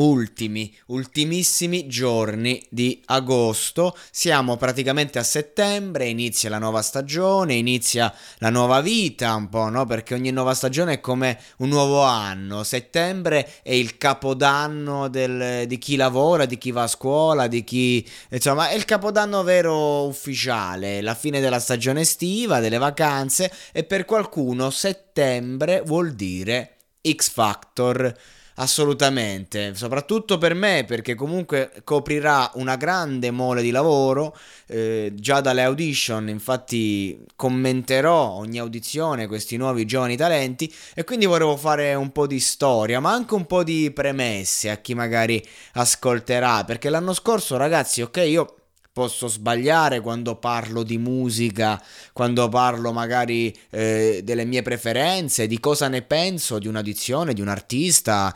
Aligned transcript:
ultimi, 0.00 0.74
ultimissimi 0.86 1.86
giorni 1.86 2.64
di 2.68 3.00
agosto. 3.06 3.96
Siamo 4.10 4.56
praticamente 4.56 5.18
a 5.18 5.22
settembre, 5.22 6.08
inizia 6.08 6.48
la 6.50 6.58
nuova 6.58 6.82
stagione, 6.82 7.54
inizia 7.54 8.12
la 8.38 8.50
nuova 8.50 8.80
vita 8.80 9.34
un 9.34 9.48
po', 9.48 9.68
no? 9.68 9.84
Perché 9.86 10.14
ogni 10.14 10.30
nuova 10.30 10.54
stagione 10.54 10.94
è 10.94 11.00
come 11.00 11.38
un 11.58 11.68
nuovo 11.68 12.02
anno. 12.02 12.64
Settembre 12.64 13.60
è 13.62 13.72
il 13.72 13.98
capodanno 13.98 15.08
del, 15.08 15.66
di 15.66 15.78
chi 15.78 15.96
lavora, 15.96 16.46
di 16.46 16.58
chi 16.58 16.70
va 16.70 16.84
a 16.84 16.88
scuola, 16.88 17.46
di 17.46 17.62
chi... 17.62 18.06
Insomma, 18.30 18.70
è 18.70 18.74
il 18.74 18.84
capodanno 18.84 19.42
vero 19.42 20.06
ufficiale, 20.06 21.00
la 21.02 21.14
fine 21.14 21.40
della 21.40 21.60
stagione 21.60 22.00
estiva, 22.00 22.60
delle 22.60 22.78
vacanze 22.78 23.52
e 23.72 23.84
per 23.84 24.06
qualcuno 24.06 24.70
settembre 24.70 25.82
vuol 25.84 26.14
dire 26.14 26.76
X 27.06 27.30
Factor. 27.30 28.14
Assolutamente, 28.60 29.74
soprattutto 29.74 30.36
per 30.36 30.52
me 30.52 30.84
perché 30.86 31.14
comunque 31.14 31.72
coprirà 31.82 32.50
una 32.56 32.76
grande 32.76 33.30
mole 33.30 33.62
di 33.62 33.70
lavoro, 33.70 34.36
eh, 34.66 35.12
già 35.14 35.40
dalle 35.40 35.62
audition 35.62 36.28
infatti 36.28 37.18
commenterò 37.36 38.32
ogni 38.32 38.58
audizione 38.58 39.26
questi 39.28 39.56
nuovi 39.56 39.86
giovani 39.86 40.14
talenti 40.14 40.70
e 40.94 41.04
quindi 41.04 41.24
volevo 41.24 41.56
fare 41.56 41.94
un 41.94 42.12
po' 42.12 42.26
di 42.26 42.38
storia 42.38 43.00
ma 43.00 43.12
anche 43.12 43.32
un 43.32 43.46
po' 43.46 43.64
di 43.64 43.90
premesse 43.94 44.68
a 44.68 44.76
chi 44.76 44.92
magari 44.92 45.42
ascolterà 45.72 46.62
perché 46.64 46.90
l'anno 46.90 47.14
scorso 47.14 47.56
ragazzi 47.56 48.02
ok 48.02 48.16
io 48.26 48.59
posso 49.00 49.28
sbagliare 49.28 50.00
quando 50.00 50.36
parlo 50.36 50.82
di 50.82 50.98
musica, 50.98 51.82
quando 52.12 52.50
parlo 52.50 52.92
magari 52.92 53.56
eh, 53.70 54.20
delle 54.22 54.44
mie 54.44 54.60
preferenze, 54.60 55.46
di 55.46 55.58
cosa 55.58 55.88
ne 55.88 56.02
penso 56.02 56.58
di 56.58 56.68
un'audizione, 56.68 57.32
di 57.32 57.40
un 57.40 57.48
artista, 57.48 58.30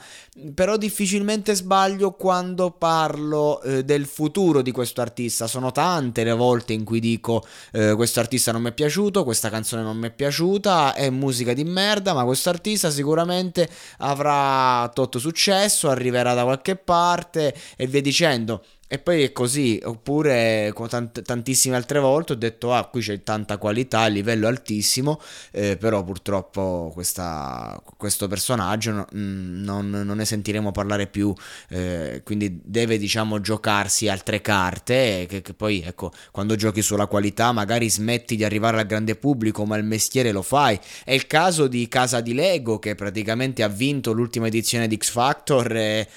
però 0.54 0.78
difficilmente 0.78 1.54
sbaglio 1.54 2.12
quando 2.12 2.70
parlo 2.70 3.60
eh, 3.60 3.84
del 3.84 4.06
futuro 4.06 4.62
di 4.62 4.70
questo 4.70 5.02
artista. 5.02 5.46
Sono 5.46 5.70
tante 5.70 6.24
le 6.24 6.32
volte 6.32 6.72
in 6.72 6.82
cui 6.82 6.98
dico 6.98 7.44
eh, 7.72 7.94
questo 7.94 8.20
artista 8.20 8.50
non 8.50 8.62
mi 8.62 8.70
è 8.70 8.72
piaciuto, 8.72 9.22
questa 9.22 9.50
canzone 9.50 9.82
non 9.82 9.98
mi 9.98 10.06
è 10.06 10.12
piaciuta, 10.12 10.94
è 10.94 11.10
musica 11.10 11.52
di 11.52 11.64
merda, 11.64 12.14
ma 12.14 12.24
questo 12.24 12.48
artista 12.48 12.90
sicuramente 12.90 13.68
avrà 13.98 14.90
tutto 14.94 15.18
successo, 15.18 15.90
arriverà 15.90 16.32
da 16.32 16.44
qualche 16.44 16.74
parte 16.74 17.54
e 17.76 17.86
via 17.86 18.00
dicendo. 18.00 18.64
E 18.86 18.98
poi 18.98 19.22
è 19.22 19.32
così, 19.32 19.80
oppure 19.82 20.72
tant- 20.88 21.22
tantissime 21.22 21.74
altre 21.74 21.98
volte 22.00 22.34
ho 22.34 22.36
detto, 22.36 22.74
ah, 22.74 22.84
qui 22.84 23.00
c'è 23.00 23.22
tanta 23.22 23.56
qualità, 23.56 24.06
livello 24.08 24.46
altissimo, 24.46 25.20
eh, 25.52 25.78
però 25.78 26.04
purtroppo 26.04 26.90
questa, 26.92 27.82
questo 27.96 28.28
personaggio 28.28 28.90
no, 28.92 29.06
mm, 29.16 29.64
non, 29.64 29.88
non, 29.88 30.16
ne 30.16 30.24
sentiremo 30.27 30.70
parlare 30.70 31.06
più, 31.06 31.34
eh, 31.70 32.20
quindi 32.24 32.60
deve, 32.62 32.98
diciamo, 32.98 33.40
giocarsi 33.40 34.08
altre 34.08 34.42
carte, 34.42 35.24
che, 35.28 35.40
che, 35.40 35.55
poi, 35.55 35.82
ecco, 35.84 36.12
quando 36.30 36.55
giochi 36.55 36.82
sulla 36.82 37.06
qualità 37.06 37.52
magari 37.52 37.88
smetti 37.88 38.36
di 38.36 38.44
arrivare 38.44 38.78
al 38.78 38.86
grande 38.86 39.16
pubblico, 39.16 39.64
ma 39.64 39.77
il 39.78 39.84
mestiere 39.84 40.30
lo 40.30 40.42
fai. 40.42 40.78
È 41.05 41.12
il 41.12 41.27
caso 41.27 41.68
di 41.68 41.88
Casa 41.88 42.20
di 42.20 42.34
Lego, 42.34 42.78
che 42.78 42.94
praticamente 42.94 43.62
ha 43.62 43.68
vinto 43.68 44.12
l'ultima 44.12 44.46
edizione 44.46 44.86
di 44.88 44.98
X 44.98 45.10
Factor. 45.10 45.74
E, 45.74 46.08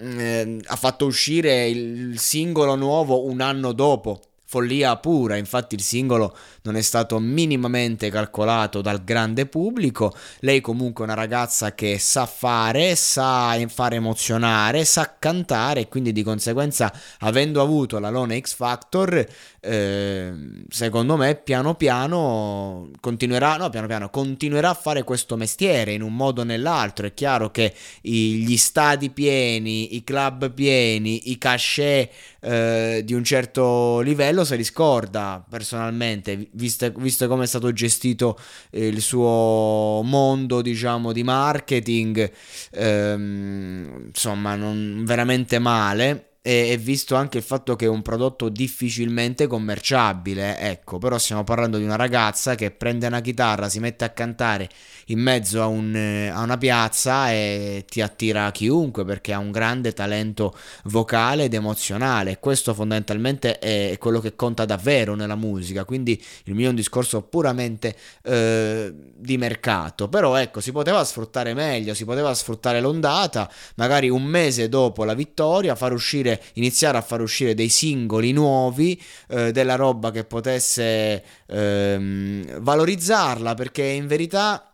eh, 0.00 0.58
ha 0.64 0.76
fatto 0.76 1.06
uscire 1.06 1.68
il 1.68 2.18
singolo 2.18 2.74
nuovo 2.74 3.24
un 3.24 3.40
anno 3.40 3.72
dopo. 3.72 4.20
Follia 4.50 4.96
pura, 4.96 5.36
infatti 5.36 5.76
il 5.76 5.80
singolo 5.80 6.36
non 6.62 6.74
è 6.74 6.82
stato 6.82 7.20
minimamente 7.20 8.10
calcolato 8.10 8.80
dal 8.80 9.04
grande 9.04 9.46
pubblico. 9.46 10.12
Lei 10.40 10.60
comunque 10.60 11.04
è 11.04 11.06
una 11.06 11.16
ragazza 11.16 11.72
che 11.72 12.00
sa 12.00 12.26
fare, 12.26 12.96
sa 12.96 13.56
fare 13.68 13.94
emozionare, 13.94 14.84
sa 14.84 15.14
cantare 15.20 15.82
e 15.82 15.88
quindi 15.88 16.10
di 16.10 16.24
conseguenza 16.24 16.92
avendo 17.20 17.62
avuto 17.62 18.00
la 18.00 18.10
Lona 18.10 18.36
X 18.36 18.54
Factor, 18.54 19.24
eh, 19.60 20.32
secondo 20.68 21.16
me 21.16 21.36
piano 21.36 21.76
piano 21.76 22.90
continuerà, 22.98 23.56
no, 23.56 23.70
piano 23.70 23.86
piano 23.86 24.10
continuerà 24.10 24.70
a 24.70 24.74
fare 24.74 25.04
questo 25.04 25.36
mestiere 25.36 25.92
in 25.92 26.02
un 26.02 26.16
modo 26.16 26.40
o 26.40 26.44
nell'altro. 26.44 27.06
È 27.06 27.14
chiaro 27.14 27.52
che 27.52 27.72
i, 28.02 28.38
gli 28.38 28.56
stadi 28.56 29.10
pieni, 29.10 29.94
i 29.94 30.02
club 30.02 30.50
pieni, 30.50 31.30
i 31.30 31.38
cachet 31.38 32.10
eh, 32.40 33.02
di 33.04 33.14
un 33.14 33.22
certo 33.22 34.00
livello 34.00 34.39
se 34.44 34.56
li 34.56 34.64
scorda 34.64 35.44
personalmente 35.48 36.48
visto, 36.52 36.92
visto 36.96 37.28
come 37.28 37.44
è 37.44 37.46
stato 37.46 37.72
gestito 37.72 38.38
eh, 38.70 38.86
il 38.86 39.00
suo 39.00 40.00
mondo, 40.02 40.62
diciamo, 40.62 41.12
di 41.12 41.22
marketing, 41.22 42.30
ehm, 42.72 44.04
insomma, 44.06 44.54
non, 44.56 45.02
veramente 45.04 45.58
male 45.58 46.29
e, 46.42 46.78
visto 46.78 47.16
anche 47.16 47.38
il 47.38 47.44
fatto 47.44 47.76
che 47.76 47.84
è 47.84 47.88
un 47.88 48.00
prodotto 48.00 48.48
difficilmente 48.48 49.46
commerciabile, 49.46 50.58
ecco, 50.58 50.96
però 50.96 51.18
stiamo 51.18 51.44
parlando 51.44 51.76
di 51.76 51.84
una 51.84 51.96
ragazza 51.96 52.54
che 52.54 52.70
prende 52.70 53.06
una 53.06 53.20
chitarra, 53.20 53.68
si 53.68 53.78
mette 53.78 54.04
a 54.04 54.10
cantare 54.10 54.68
in 55.06 55.20
mezzo 55.20 55.60
a, 55.60 55.66
un, 55.66 55.94
a 56.32 56.40
una 56.40 56.56
piazza 56.56 57.30
e 57.30 57.84
ti 57.86 58.00
attira 58.00 58.50
chiunque 58.52 59.04
perché 59.04 59.34
ha 59.34 59.38
un 59.38 59.50
grande 59.50 59.92
talento 59.92 60.56
vocale 60.84 61.44
ed 61.44 61.54
emozionale. 61.54 62.38
Questo 62.38 62.72
fondamentalmente 62.72 63.58
è 63.58 63.96
quello 63.98 64.20
che 64.20 64.34
conta 64.34 64.64
davvero 64.64 65.14
nella 65.14 65.36
musica, 65.36 65.84
quindi 65.84 66.22
il 66.44 66.54
mio 66.54 66.66
è 66.66 66.70
un 66.70 66.76
discorso 66.76 67.20
puramente 67.22 67.94
eh, 68.22 68.94
di 69.14 69.36
mercato, 69.36 70.08
però 70.08 70.36
ecco, 70.36 70.60
si 70.60 70.72
poteva 70.72 71.04
sfruttare 71.04 71.52
meglio, 71.52 71.92
si 71.92 72.06
poteva 72.06 72.32
sfruttare 72.32 72.80
l'ondata, 72.80 73.50
magari 73.74 74.08
un 74.08 74.22
mese 74.22 74.70
dopo 74.70 75.04
la 75.04 75.14
vittoria, 75.14 75.74
far 75.74 75.92
uscire 75.92 76.28
iniziare 76.54 76.98
a 76.98 77.02
far 77.02 77.20
uscire 77.20 77.54
dei 77.54 77.68
singoli 77.68 78.32
nuovi, 78.32 79.00
eh, 79.28 79.52
della 79.52 79.76
roba 79.76 80.10
che 80.10 80.24
potesse 80.24 81.22
ehm, 81.46 82.60
valorizzarla, 82.60 83.54
perché 83.54 83.84
in 83.84 84.06
verità 84.06 84.70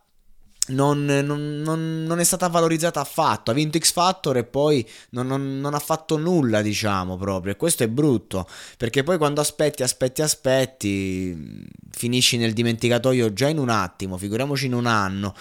non, 0.69 1.05
non, 1.05 1.61
non, 1.63 2.05
non, 2.05 2.19
è 2.19 2.25
stata 2.25 2.49
valorizzata 2.49 3.01
affatto. 3.01 3.51
Ha 3.51 3.55
vinto 3.55 3.79
X 3.79 3.93
Factor 3.93 4.39
e 4.39 4.45
poi 4.45 4.87
non, 5.11 5.71
ha 5.73 5.79
fatto 5.79 6.17
nulla, 6.17 6.63
diciamo 6.63 7.17
proprio. 7.17 7.53
E 7.53 7.57
questo 7.57 7.85
è 7.85 7.89
brutto 7.89 8.49
perché 8.77 9.03
poi 9.03 9.19
quando 9.19 9.41
aspetti, 9.41 9.83
aspetti, 9.83 10.23
aspetti, 10.23 11.67
finisci 11.91 12.37
nel 12.37 12.53
dimenticatoio 12.53 13.33
già 13.33 13.49
in 13.49 13.59
un 13.59 13.69
attimo, 13.69 14.17
figuriamoci 14.17 14.67
in 14.67 14.75
un 14.75 14.87
anno. 14.87 15.35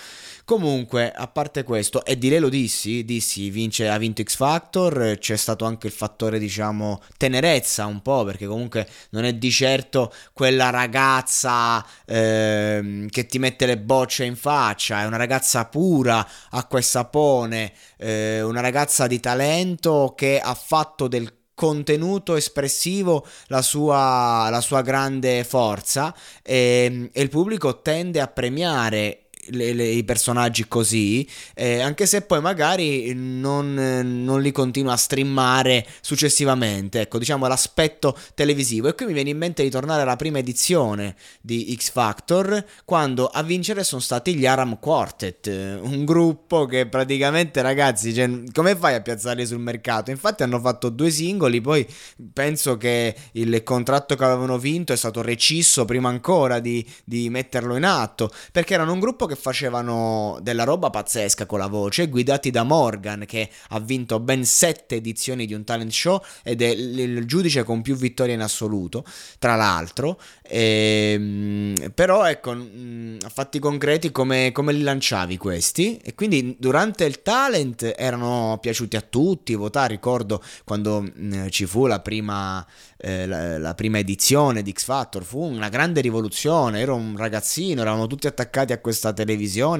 Comunque, 0.45 1.11
a 1.11 1.27
parte 1.27 1.63
questo, 1.63 2.05
e 2.05 2.19
di 2.19 2.29
lei 2.29 2.37
lo 2.37 2.49
dissi, 2.49 3.03
dissi, 3.03 3.49
vince, 3.49 3.89
ha 3.89 3.97
vinto 3.97 4.21
X 4.21 4.35
Factor, 4.35 5.17
c'è 5.17 5.35
stato 5.37 5.65
anche 5.65 5.87
il 5.87 5.93
fattore, 5.93 6.37
diciamo, 6.37 7.01
tenerezza 7.17 7.87
un 7.87 8.03
po', 8.03 8.23
perché 8.23 8.45
comunque 8.45 8.87
non 9.09 9.23
è 9.23 9.33
di 9.33 9.49
certo 9.49 10.13
quella 10.33 10.69
ragazza 10.69 11.83
eh, 12.05 13.07
che 13.09 13.25
ti 13.25 13.39
mette 13.39 13.65
le 13.65 13.79
bocce 13.79 14.23
in 14.25 14.35
faccia, 14.35 15.01
è 15.01 15.05
una 15.05 15.17
ragazza 15.17 15.65
pura, 15.65 16.23
acqua 16.51 16.77
e 16.77 16.83
sapone, 16.83 17.73
eh, 17.97 18.43
una 18.43 18.61
ragazza 18.61 19.07
di 19.07 19.19
talento 19.19 20.13
che 20.15 20.39
ha 20.39 20.53
fatto 20.53 21.07
del 21.07 21.33
contenuto 21.55 22.35
espressivo 22.35 23.25
la 23.47 23.63
sua, 23.63 24.49
la 24.51 24.61
sua 24.61 24.81
grande 24.81 25.43
forza 25.43 26.13
e, 26.43 27.09
e 27.11 27.21
il 27.21 27.29
pubblico 27.29 27.81
tende 27.81 28.19
a 28.21 28.27
premiare 28.27 29.24
le, 29.49 29.73
le, 29.73 29.85
i 29.85 30.03
personaggi 30.03 30.67
così, 30.67 31.27
eh, 31.53 31.81
anche 31.81 32.05
se 32.05 32.21
poi 32.21 32.41
magari 32.41 33.13
non, 33.13 33.73
non, 33.73 34.41
li 34.41 34.51
continua 34.51 34.93
a 34.93 34.97
streamare 34.97 35.85
successivamente. 36.01 37.01
Ecco, 37.01 37.17
diciamo 37.17 37.47
l'aspetto 37.47 38.17
televisivo. 38.33 38.87
E 38.87 38.95
qui 38.95 39.05
mi 39.05 39.13
viene 39.13 39.29
in 39.29 39.37
mente 39.37 39.63
di 39.63 39.69
tornare 39.69 40.01
alla 40.01 40.15
prima 40.15 40.39
edizione 40.39 41.15
di 41.41 41.75
X 41.77 41.91
Factor, 41.91 42.63
quando 42.85 43.27
a 43.27 43.43
vincere 43.43 43.83
sono 43.83 44.01
stati 44.01 44.35
gli 44.35 44.45
Aram 44.45 44.79
Quartet, 44.79 45.47
un 45.81 46.05
gruppo 46.05 46.65
che 46.65 46.87
praticamente, 46.87 47.61
ragazzi, 47.61 48.13
cioè, 48.13 48.29
come 48.51 48.75
fai 48.75 48.95
a 48.95 49.01
piazzarli 49.01 49.45
sul 49.45 49.59
mercato? 49.59 50.11
Infatti 50.11 50.43
hanno 50.43 50.59
fatto 50.59 50.89
due 50.89 51.09
singoli, 51.09 51.61
poi 51.61 51.85
penso 52.33 52.77
che 52.77 53.15
il 53.33 53.63
contratto 53.63 54.15
che 54.15 54.23
avevano 54.23 54.57
vinto 54.57 54.93
è 54.93 54.97
stato 54.97 55.21
recisso 55.21 55.85
prima 55.85 56.09
ancora 56.09 56.59
di, 56.59 56.85
di 57.03 57.29
metterlo 57.29 57.75
in 57.75 57.83
atto, 57.83 58.31
perché 58.51 58.73
erano 58.73 58.93
un 58.93 58.99
gruppo 58.99 59.25
che 59.25 59.34
che 59.35 59.41
facevano 59.41 60.39
della 60.41 60.63
roba 60.63 60.89
pazzesca 60.89 61.45
con 61.45 61.59
la 61.59 61.67
voce, 61.67 62.07
guidati 62.07 62.49
da 62.49 62.63
Morgan 62.63 63.25
che 63.27 63.49
ha 63.69 63.79
vinto 63.79 64.19
ben 64.19 64.43
sette 64.45 64.95
edizioni 64.95 65.45
di 65.45 65.53
un 65.53 65.63
talent 65.63 65.91
show 65.91 66.21
ed 66.43 66.61
è 66.61 66.67
il 66.67 67.25
giudice 67.25 67.63
con 67.63 67.81
più 67.81 67.95
vittorie 67.95 68.33
in 68.33 68.41
assoluto, 68.41 69.05
tra 69.37 69.55
l'altro. 69.55 70.19
E, 70.41 71.13
ehm, 71.15 71.91
però 71.93 72.25
ecco, 72.25 72.51
a 72.51 73.29
fatti 73.29 73.59
concreti 73.59 74.11
come, 74.11 74.51
come 74.51 74.73
li 74.73 74.81
lanciavi 74.81 75.37
questi? 75.37 75.97
E 75.97 76.15
quindi 76.15 76.55
durante 76.57 77.05
il 77.05 77.21
talent 77.21 77.93
erano 77.97 78.57
piaciuti 78.59 78.95
a 78.95 79.01
tutti, 79.01 79.53
votare, 79.53 79.93
ricordo 79.95 80.41
quando 80.63 81.05
ci 81.49 81.65
fu 81.65 81.85
la 81.85 81.99
prima 81.99 82.65
eh, 82.97 83.27
la, 83.27 83.57
la, 83.57 83.75
prima 83.75 83.99
edizione 83.99 84.61
di 84.61 84.71
X 84.71 84.85
Factor 84.85 85.23
fu 85.23 85.39
una 85.39 85.69
grande 85.69 86.01
rivoluzione. 86.01 86.79
Ero 86.79 86.95
un 86.95 87.15
ragazzino, 87.17 87.81
eravamo 87.81 88.07
tutti 88.07 88.25
attaccati 88.25 88.73
a 88.73 88.79
questa 88.79 89.11
televisione, 89.11 89.24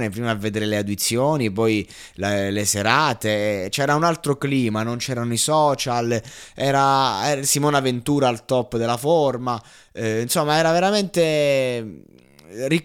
prima 0.10 0.32
a 0.32 0.36
vedere 0.36 0.66
le 0.66 0.78
audizioni, 0.78 1.52
poi 1.52 1.88
la, 2.16 2.50
le 2.50 2.66
serate. 2.66 3.68
C'era 3.70 3.96
un 3.96 4.04
altro 4.04 4.38
clima, 4.38 4.84
non 4.84 4.98
c'erano 4.98 5.32
i 5.34 5.38
social, 5.38 6.22
era, 6.54 7.30
era 7.30 7.44
Simona 7.44 7.80
Ventura 7.80 8.28
al 8.28 8.46
top 8.46 8.78
della 8.78 8.98
forma. 8.98 9.62
Eh, 9.94 10.22
insomma, 10.22 10.58
era 10.58 10.72
veramente 10.72 12.04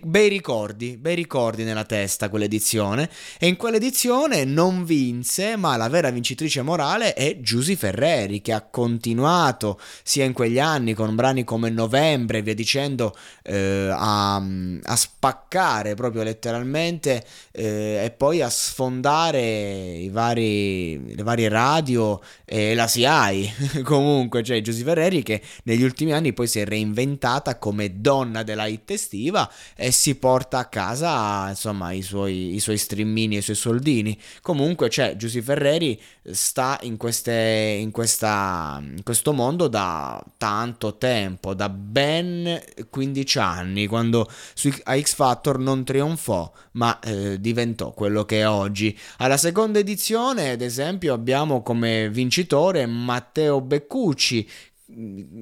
bei 0.03 0.29
ricordi, 0.29 0.97
bei 0.97 1.15
ricordi 1.15 1.65
nella 1.65 1.85
testa 1.85 2.29
quell'edizione. 2.29 3.11
E 3.39 3.47
in 3.47 3.57
quell'edizione 3.57 4.45
non 4.45 4.85
vinse, 4.85 5.57
ma 5.57 5.77
la 5.77 5.89
vera 5.89 6.11
vincitrice 6.11 6.63
morale 6.63 7.15
è 7.15 7.41
Giusy 7.41 7.77
Ferreri 7.77 8.41
che 8.41 8.53
ha 8.53 8.63
continuato 8.63 9.79
sia 10.03 10.25
in 10.25 10.33
quegli 10.33 10.59
anni 10.59 10.95
con 10.95 11.15
brani 11.15 11.45
come 11.45 11.71
Novembre 11.71 12.39
e 12.39 12.43
via 12.43 12.55
dicendo 12.55 13.15
eh, 13.43 13.89
a, 13.93 14.37
a, 14.37 14.97
spaccare 14.97 15.95
proprio 15.95 16.23
letteralmente 16.23 17.25
eh, 17.53 18.03
e 18.05 18.11
poi 18.11 18.41
a 18.41 18.49
sfondare 18.49 19.41
i 19.41 20.09
vari, 20.09 21.15
le 21.15 21.23
varie 21.23 21.49
radio 21.49 22.21
e 22.45 22.75
la 22.75 22.87
SIAI 22.87 23.83
comunque, 23.85 24.43
cioè 24.43 24.61
Giusy 24.61 24.83
Ferreri 24.83 25.23
che 25.23 25.43
negli 25.65 25.83
ultimi 25.83 26.13
anni 26.13 26.33
poi 26.33 26.47
si 26.47 26.61
è 26.61 26.65
reinventata 26.65 27.59
come 27.59 28.01
donna 28.01 28.43
della 28.43 28.67
hit 28.67 28.91
estiva 28.91 29.50
e 29.75 29.91
si 29.91 30.15
porta 30.17 30.59
a 30.59 30.65
casa 30.67 31.49
insomma 31.49 31.93
i 31.93 32.03
suoi, 32.03 32.55
i 32.55 32.61
suoi 32.61 32.79
streamini 32.79 33.37
e 33.37 33.39
i 33.39 33.43
suoi 33.43 33.57
soldini. 33.57 34.19
Comunque 34.41 34.89
c'è 34.89 35.17
Giusy 35.17 35.41
Ferreri 35.41 36.01
sta 36.31 36.79
in, 36.83 36.97
queste, 36.97 37.77
in, 37.81 37.91
questa, 37.91 38.81
in 38.81 39.03
questo 39.03 39.33
mondo 39.33 39.69
da 39.69 40.23
tanto 40.37 40.97
tempo, 40.97 41.55
da 41.55 41.69
ben 41.69 42.61
15 42.89 43.39
anni, 43.39 43.87
quando 43.87 44.31
su, 44.55 44.73
a 44.85 44.99
X 44.99 45.15
Factor 45.15 45.59
non 45.59 45.85
trionfò, 45.85 46.51
ma 46.73 46.99
eh, 47.01 47.41
diventò 47.41 47.93
quello 47.93 48.25
che 48.25 48.41
è 48.41 48.49
oggi. 48.49 48.97
Alla 49.19 49.37
seconda 49.37 49.79
edizione, 49.79 50.51
ad 50.51 50.61
esempio, 50.61 51.15
abbiamo 51.15 51.63
come 51.63 52.09
vincitore 52.11 52.87
Matteo 52.87 53.61
Beccucci 53.61 54.49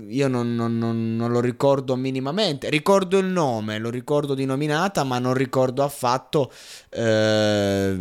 io 0.08 0.28
non, 0.28 0.54
non, 0.54 0.76
non, 0.78 1.16
non, 1.16 1.30
lo 1.30 1.40
ricordo 1.40 1.96
minimamente. 1.96 2.68
Ricordo 2.68 3.18
il 3.18 3.26
nome, 3.26 3.78
lo 3.78 3.90
ricordo 3.90 4.34
di 4.34 4.44
nominata, 4.44 5.04
ma 5.04 5.18
non 5.18 5.34
ricordo 5.34 5.82
affatto 5.82 6.52
eh, 6.90 7.96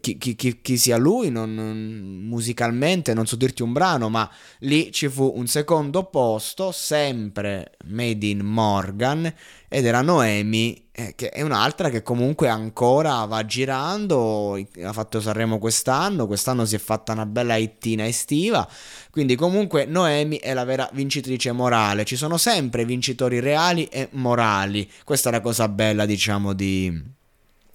chi, 0.00 0.18
chi, 0.18 0.34
chi, 0.36 0.60
chi, 0.60 0.76
sia 0.76 0.96
lui. 0.96 1.30
musicalmente 1.30 3.14
non 3.14 3.26
so 3.26 3.36
dirti 3.36 3.62
un 3.62 3.72
brano, 3.72 4.08
ma 4.08 4.28
lì 4.60 4.92
ci 4.92 5.08
fu 5.08 5.32
un 5.34 5.46
secondo 5.46 6.04
posto, 6.04 6.70
sempre 6.72 7.76
made 7.86 8.26
in 8.26 8.40
Morgan, 8.40 9.32
ed 9.68 9.84
era 9.84 10.00
Noemi 10.00 10.88
eh, 10.98 11.14
che 11.14 11.28
è 11.28 11.42
un'altra 11.42 11.90
che 11.90 12.02
comunque 12.02 12.48
ancora 12.48 13.24
va 13.26 13.44
girando, 13.44 14.58
ha 14.82 14.92
fatto 14.92 15.20
Sanremo 15.20 15.58
quest'anno, 15.58 16.26
quest'anno 16.26 16.64
si 16.64 16.74
è 16.74 16.78
fatta 16.78 17.12
una 17.12 17.24
bella 17.24 17.54
hittina 17.54 18.04
estiva, 18.04 18.68
quindi 19.10 19.36
comunque 19.36 19.84
Noemi 19.84 20.38
è 20.38 20.52
la 20.54 20.64
vera 20.64 20.90
vincitrice 20.92 21.52
morale, 21.52 22.04
ci 22.04 22.16
sono 22.16 22.36
sempre 22.36 22.84
vincitori 22.84 23.38
reali 23.38 23.84
e 23.84 24.08
morali, 24.12 24.90
questa 25.04 25.28
è 25.28 25.32
la 25.32 25.40
cosa 25.40 25.68
bella 25.68 26.04
diciamo 26.04 26.52
di, 26.52 27.00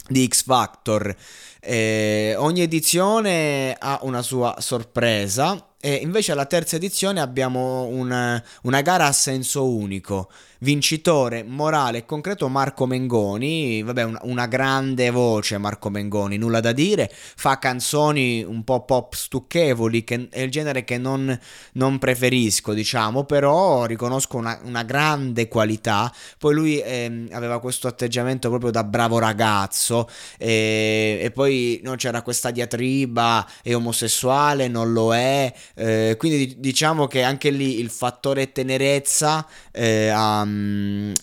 di 0.09 0.27
X 0.27 0.43
Factor, 0.43 1.15
eh, 1.61 2.35
ogni 2.37 2.59
edizione 2.59 3.73
ha 3.79 3.99
una 4.01 4.21
sua 4.21 4.57
sorpresa 4.59 5.75
e 5.79 5.95
invece 5.95 6.33
alla 6.33 6.45
terza 6.45 6.75
edizione 6.75 7.21
abbiamo 7.21 7.83
una, 7.85 8.41
una 8.63 8.81
gara 8.81 9.05
a 9.05 9.11
senso 9.13 9.65
unico 9.65 10.29
vincitore 10.63 11.43
morale 11.43 11.99
e 11.99 12.05
concreto 12.05 12.47
Marco 12.47 12.85
Mengoni, 12.85 13.83
vabbè 13.83 14.03
una, 14.03 14.19
una, 14.23 14.47
grande 14.47 15.09
voce 15.09 15.57
Marco 15.57 15.89
Mengoni, 15.89 16.37
nulla 16.37 16.61
da 16.61 16.71
dire, 16.71 17.11
fa 17.13 17.59
canzoni 17.59 18.43
un 18.43 18.63
po' 18.63 18.85
pop 18.85 19.13
stucchevoli, 19.13 20.03
che 20.05 20.29
è 20.31 20.39
il 20.39 20.49
genere 20.49 20.85
che 20.85 20.97
non, 20.97 21.37
non 21.73 21.99
preferisco 21.99 22.73
diciamo, 22.73 23.25
però 23.25 23.85
riconosco 23.85 24.37
una, 24.37 24.57
una 24.63 24.83
grande 24.83 25.49
qualità, 25.49 26.11
poi 26.37 26.53
lui 26.53 26.79
eh, 26.79 27.27
aveva 27.31 27.59
questo 27.59 27.87
atteggiamento 27.87 28.47
proprio 28.47 28.71
da 28.71 28.85
bravo 28.85 29.19
ragazzo 29.19 30.07
e, 30.37 31.19
e 31.21 31.31
poi 31.31 31.81
no, 31.83 31.95
c'era 31.95 32.21
questa 32.21 32.51
diatriba, 32.51 33.45
è 33.61 33.75
omosessuale, 33.75 34.69
non 34.69 34.93
lo 34.93 35.13
è, 35.13 35.53
eh, 35.75 36.15
quindi 36.17 36.55
diciamo 36.57 37.07
che 37.07 37.21
anche 37.21 37.49
lì 37.49 37.79
il 37.79 37.89
fattore 37.89 38.53
tenerezza 38.53 39.45
eh, 39.71 40.07
ha 40.07 40.51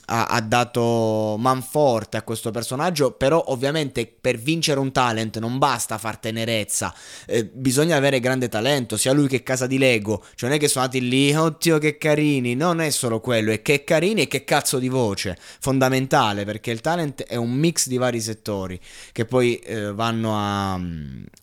ha, 0.07 0.27
ha, 0.27 0.41
dato 0.41 1.37
manforte 1.39 2.17
a 2.17 2.23
questo 2.23 2.51
personaggio, 2.51 3.13
però 3.13 3.43
ovviamente 3.49 4.07
per 4.07 4.37
vincere 4.37 4.81
un 4.81 4.93
talent 4.93 5.39
non 5.39 5.59
basta 5.59 5.99
far 5.99 6.19
tenerezza, 6.19 6.95
eh, 7.27 7.45
bisogna 7.45 7.97
avere 7.97 8.21
grande 8.21 8.49
talento, 8.49 8.97
sia 8.97 9.13
lui 9.13 9.29
che 9.29 9.43
Casa 9.43 9.67
di 9.67 9.79
Lego, 9.79 10.23
cioè 10.35 10.49
non 10.49 10.59
è 10.59 10.61
che 10.61 10.69
sono 10.69 10.85
andati 10.85 11.09
lì, 11.09 11.35
oddio 11.35 11.79
che 11.79 11.99
carini, 11.99 12.55
non 12.55 12.81
è 12.81 12.91
solo 12.91 13.21
quello, 13.21 13.53
è 13.53 13.63
che 13.63 13.85
carini 13.85 14.23
e 14.23 14.29
che 14.29 14.45
cazzo 14.45 14.79
di 14.79 14.89
voce, 14.89 15.37
fondamentale 15.61 16.45
perché 16.45 16.71
il 16.71 16.81
talent 16.81 17.23
è 17.23 17.37
un 17.37 17.53
mix 17.53 17.87
di 17.87 17.97
vari 17.97 18.21
settori 18.21 18.79
che 19.13 19.25
poi 19.25 19.57
eh, 19.57 19.93
vanno 19.93 20.33
a 20.37 20.81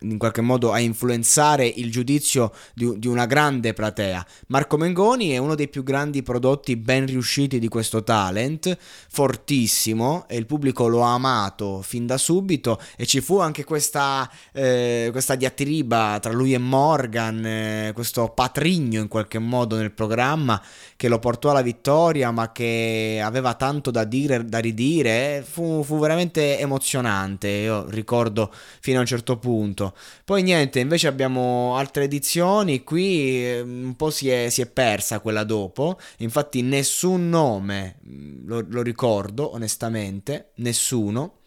in 0.02 0.18
qualche 0.18 0.42
modo 0.42 0.72
a 0.72 0.80
influenzare 0.80 1.66
il 1.66 1.92
giudizio 1.92 2.54
di, 2.74 2.98
di 3.00 3.08
una 3.08 3.26
grande 3.26 3.74
platea. 3.74 4.26
Marco 4.48 4.78
Mengoni 4.78 5.30
è 5.30 5.38
uno 5.38 5.56
dei 5.56 5.68
più 5.68 5.84
grandi 5.84 6.22
prodotti 6.22 6.76
ben 6.76 7.06
riusciti 7.06 7.60
di 7.60 7.68
questo 7.68 7.77
talent, 8.04 8.78
fortissimo, 9.10 10.26
e 10.28 10.38
il 10.38 10.46
pubblico 10.46 10.88
lo 10.88 11.04
ha 11.04 11.14
amato 11.14 11.82
fin 11.82 12.06
da 12.06 12.18
subito 12.18 12.80
e 12.96 13.06
ci 13.06 13.22
fu 13.22 13.40
anche 13.40 13.64
questa, 13.64 14.30
eh, 14.52 15.10
questa 15.12 15.36
diatriba 15.36 16.20
tra 16.22 16.32
lui 16.32 16.54
e 16.54 16.58
Morgan, 16.58 17.46
eh, 17.46 17.92
questo 17.94 18.30
patrigno 18.30 19.02
in 19.02 19.08
qualche 19.08 19.40
modo 19.40 19.76
nel 19.76 19.92
programma 19.92 20.62
che 20.96 21.08
lo 21.08 21.20
portò 21.20 21.52
alla 21.52 21.62
vittoria 21.62 22.32
ma 22.32 22.52
che 22.52 23.22
aveva 23.24 23.54
tanto 23.54 23.92
da 23.92 24.04
dire, 24.04 24.46
da 24.46 24.60
ridire, 24.60 25.46
fu, 25.48 25.84
fu 25.84 26.00
veramente 26.00 26.60
emozionante, 26.60 27.48
io 27.48 27.90
ricordo 27.90 28.52
fino 28.80 28.98
a 28.98 29.02
un 29.02 29.08
certo 29.08 29.38
punto. 29.38 29.94
Poi 30.24 30.44
niente, 30.44 30.80
invece 30.80 31.08
abbiamo 31.08 31.76
altre 31.78 32.06
edizioni, 32.06 32.84
qui 32.84 33.46
eh, 33.46 33.62
un 33.62 33.96
po' 33.96 34.10
si 34.10 34.30
è, 34.30 34.50
si 34.50 34.62
è 34.62 34.68
persa 34.68 35.20
quella 35.20 35.44
dopo, 35.44 36.00
infatti 36.18 36.62
nessun 36.62 37.30
nome 37.30 37.57
nome 37.58 38.00
mm, 38.08 38.48
lo, 38.48 38.66
lo 38.68 38.82
ricordo 38.82 39.54
onestamente, 39.54 40.52
nessuno 40.56 41.40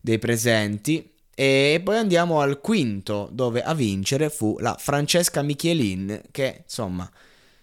dei 0.00 0.18
presenti. 0.18 1.12
E 1.34 1.80
poi 1.84 1.96
andiamo 1.96 2.40
al 2.40 2.60
quinto, 2.60 3.28
dove 3.32 3.62
a 3.62 3.72
vincere 3.74 4.28
fu 4.28 4.56
la 4.58 4.76
Francesca 4.78 5.42
Michelin, 5.42 6.22
che 6.32 6.62
insomma 6.64 7.08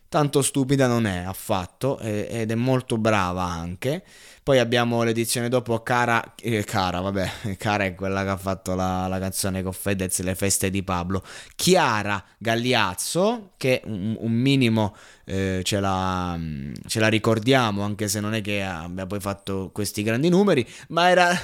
tanto 0.07 0.41
stupida 0.41 0.87
non 0.87 1.05
è 1.05 1.17
affatto 1.17 1.99
ed 1.99 2.51
è 2.51 2.55
molto 2.55 2.97
brava 2.97 3.43
anche. 3.43 4.03
Poi 4.45 4.59
abbiamo 4.59 5.01
l'edizione 5.01 5.49
dopo 5.49 5.81
Cara, 5.81 6.35
eh, 6.39 6.63
Cara, 6.65 6.99
vabbè, 6.99 7.55
Cara 7.57 7.85
è 7.85 7.95
quella 7.95 8.21
che 8.21 8.29
ha 8.29 8.37
fatto 8.37 8.75
la, 8.75 9.07
la 9.07 9.17
canzone 9.17 9.63
con 9.63 9.73
Fedez, 9.73 10.19
le 10.19 10.35
feste 10.35 10.69
di 10.69 10.83
Pablo. 10.83 11.23
Chiara 11.55 12.23
Gagliazzo, 12.37 13.53
che 13.57 13.81
un, 13.85 14.15
un 14.19 14.31
minimo 14.31 14.95
eh, 15.25 15.61
ce, 15.63 15.79
la, 15.79 16.39
ce, 16.85 16.99
la, 16.99 17.07
ricordiamo, 17.07 17.81
anche 17.81 18.07
se 18.07 18.19
non 18.19 18.35
è 18.35 18.41
che 18.41 18.61
abbia 18.61 19.07
poi 19.07 19.19
fatto 19.19 19.71
questi 19.73 20.03
grandi 20.03 20.29
numeri, 20.29 20.63
ma 20.89 21.09
era 21.09 21.35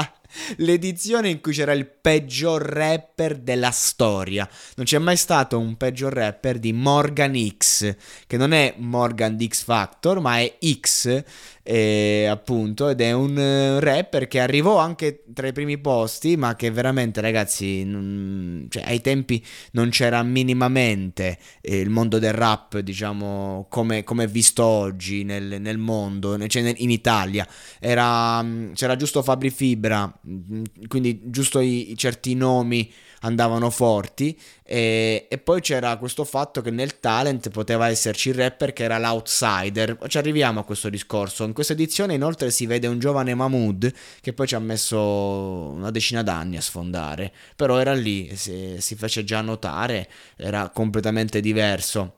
l'edizione 0.56 1.28
in 1.28 1.42
cui 1.42 1.52
c'era 1.52 1.72
il 1.72 1.86
peggior 1.86 2.62
rapper 2.62 3.36
della 3.36 3.70
storia. 3.70 4.48
Non 4.76 4.86
c'è 4.86 4.96
mai 4.96 5.18
stato 5.18 5.58
un 5.58 5.76
peggior 5.76 6.14
rapper 6.14 6.58
di 6.58 6.72
Morgan 6.72 7.34
X, 7.58 7.94
che 8.26 8.38
non 8.38 8.52
è 8.52 8.72
Morgan 8.78 9.36
di 9.36 9.46
X 9.46 9.62
Factor, 9.62 10.20
ma 10.20 10.38
è 10.38 10.56
X 10.80 11.22
e, 11.68 12.26
appunto, 12.26 12.88
ed 12.88 13.00
è 13.00 13.10
un 13.10 13.36
uh, 13.36 13.80
rapper 13.80 14.28
che 14.28 14.38
arrivò 14.38 14.78
anche 14.78 15.24
tra 15.34 15.48
i 15.48 15.52
primi 15.52 15.78
posti, 15.78 16.36
ma 16.36 16.54
che 16.54 16.70
veramente, 16.70 17.20
ragazzi, 17.20 17.82
non, 17.82 18.66
cioè, 18.68 18.84
ai 18.86 19.00
tempi 19.00 19.44
non 19.72 19.88
c'era 19.88 20.22
minimamente 20.22 21.36
eh, 21.60 21.80
il 21.80 21.90
mondo 21.90 22.20
del 22.20 22.34
rap, 22.34 22.78
diciamo, 22.78 23.66
come, 23.68 24.04
come 24.04 24.24
è 24.24 24.28
visto 24.28 24.62
oggi 24.62 25.24
nel, 25.24 25.60
nel 25.60 25.78
mondo, 25.78 26.38
cioè 26.46 26.72
in 26.76 26.90
Italia. 26.90 27.44
Era, 27.80 28.40
mm, 28.44 28.74
c'era 28.74 28.94
giusto 28.94 29.24
Fabri 29.24 29.50
Fibra, 29.50 30.06
mm, 30.24 30.62
quindi 30.86 31.22
giusto 31.24 31.58
i, 31.58 31.90
i 31.90 31.96
certi 31.96 32.36
nomi 32.36 32.88
andavano 33.26 33.70
forti 33.70 34.38
e, 34.62 35.26
e, 35.28 35.38
poi 35.38 35.60
c'era 35.60 35.96
questo 35.96 36.24
fatto 36.24 36.60
che 36.60 36.70
nel 36.70 37.00
talent 37.00 37.50
poteva 37.50 37.88
esserci 37.88 38.30
il 38.30 38.36
rapper 38.36 38.72
che 38.72 38.84
era 38.84 38.98
l'outsider. 38.98 39.98
Ci 40.06 40.18
arriviamo 40.18 40.60
a 40.60 40.64
questo 40.64 40.88
discorso. 40.88 41.44
In 41.44 41.52
questa 41.52 41.72
edizione 41.72 42.14
inoltre 42.14 42.50
si 42.50 42.66
vede 42.66 42.86
un 42.86 42.98
giovane 42.98 43.34
Mahmood 43.34 43.92
che 44.20 44.32
poi 44.32 44.46
ci 44.46 44.54
ha 44.54 44.60
messo 44.60 44.98
una 44.98 45.90
decina 45.90 46.22
d'anni 46.22 46.56
a 46.56 46.60
sfondare. 46.60 47.32
Però 47.54 47.78
era 47.78 47.94
lì 47.94 48.34
si, 48.36 48.76
si 48.78 48.94
fece 48.94 49.24
già 49.24 49.40
notare 49.40 50.08
era 50.36 50.70
completamente 50.70 51.40
diverso. 51.40 52.12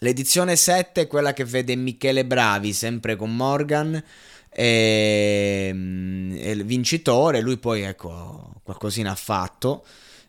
L'edizione 0.00 0.56
7 0.56 1.02
è 1.02 1.06
quella 1.06 1.32
che 1.32 1.44
vede 1.44 1.76
Michele 1.76 2.26
Bravi, 2.26 2.72
sempre 2.72 3.14
con 3.14 3.34
Morgan, 3.34 4.02
e, 4.50 5.68
e 5.68 6.50
il 6.50 6.64
vincitore, 6.64 7.40
lui 7.40 7.58
poi 7.58 7.82
ecco 7.82 8.54
qualcosina 8.64 9.10
ha 9.10 9.16
fatto 9.16 9.84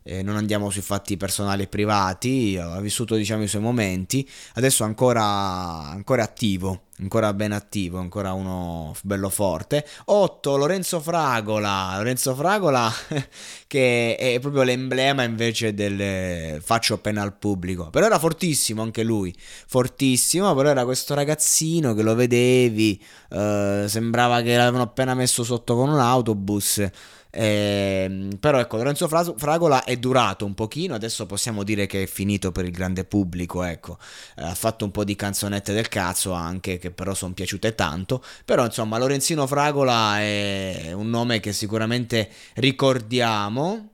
eh, 0.08 0.22
non 0.22 0.36
andiamo 0.36 0.70
sui 0.70 0.84
fatti 0.84 1.18
personali 1.18 1.64
e 1.64 1.68
privati, 1.68 2.60
ha 2.62 2.80
vissuto 2.80 3.16
diciamo 3.16 3.42
i 3.42 3.48
suoi 3.48 3.64
momenti, 3.64 4.28
adesso 4.54 4.84
ancora, 4.84 5.24
ancora 5.24 6.22
attivo, 6.22 6.84
ancora 7.00 7.34
ben 7.34 7.52
attivo, 7.52 7.98
ancora 7.98 8.34
uno 8.34 8.96
bello 9.02 9.30
forte. 9.30 9.84
8 10.06 10.58
Lorenzo 10.58 11.00
Fragola, 11.00 11.96
Lorenzo 11.98 12.36
Fragola 12.36 12.94
che 13.66 14.16
è 14.16 14.38
proprio 14.40 14.62
l'emblema 14.62 15.24
invece 15.24 15.74
del 15.74 16.62
faccio 16.62 16.94
appena 16.94 17.24
al 17.24 17.36
pubblico, 17.36 17.90
però 17.90 18.06
era 18.06 18.20
fortissimo 18.20 18.84
anche 18.84 19.02
lui, 19.02 19.36
fortissimo, 19.66 20.54
però 20.54 20.70
era 20.70 20.86
questo 20.86 21.16
ragazzino 21.16 21.96
che 21.96 22.04
lo 22.04 22.14
vedevi, 22.14 23.04
eh, 23.32 23.86
sembrava 23.88 24.44
che 24.44 24.56
l'avevano 24.56 24.84
appena 24.84 25.16
messo 25.16 25.44
sotto 25.44 25.76
con 25.76 25.90
un 25.90 26.00
autobus 26.00 26.88
eh, 27.38 28.30
però 28.40 28.60
ecco, 28.60 28.78
Lorenzo 28.78 29.10
Fragola 29.10 29.84
è 29.84 29.98
durato 29.98 30.46
un 30.46 30.54
pochino, 30.54 30.96
adesso 30.96 31.26
possiamo 31.26 31.64
dire 31.64 31.86
che 31.86 32.04
è 32.04 32.06
finito 32.06 32.54
per 32.54 32.64
il 32.64 32.72
grande 32.72 33.04
pubblico, 33.04 33.64
ecco. 33.64 33.98
Eh, 34.38 34.44
ha 34.44 34.56
fatto 34.56 34.86
un 34.86 34.92
po' 34.92 35.04
di 35.04 35.16
canzonette 35.18 35.74
del 35.74 35.90
cazzo 35.90 36.32
anche, 36.32 36.78
che 36.78 36.92
però 36.92 37.14
sono 37.14 37.34
piaciute 37.34 37.76
tanto. 37.76 38.24
Però 38.46 38.64
insomma, 38.64 38.98
Lorenzino 38.98 39.46
Fragola 39.48 40.20
è 40.20 40.92
un 40.94 41.10
nome 41.10 41.42
che 41.42 41.52
sicuramente 41.52 42.30
ricordiamo. 42.56 43.90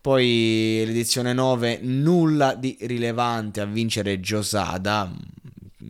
Poi 0.00 0.82
l'edizione 0.86 1.32
9, 1.32 1.80
nulla 1.82 2.54
di 2.54 2.76
rilevante 2.82 3.60
a 3.60 3.64
vincere 3.66 4.20
Giosada, 4.20 5.12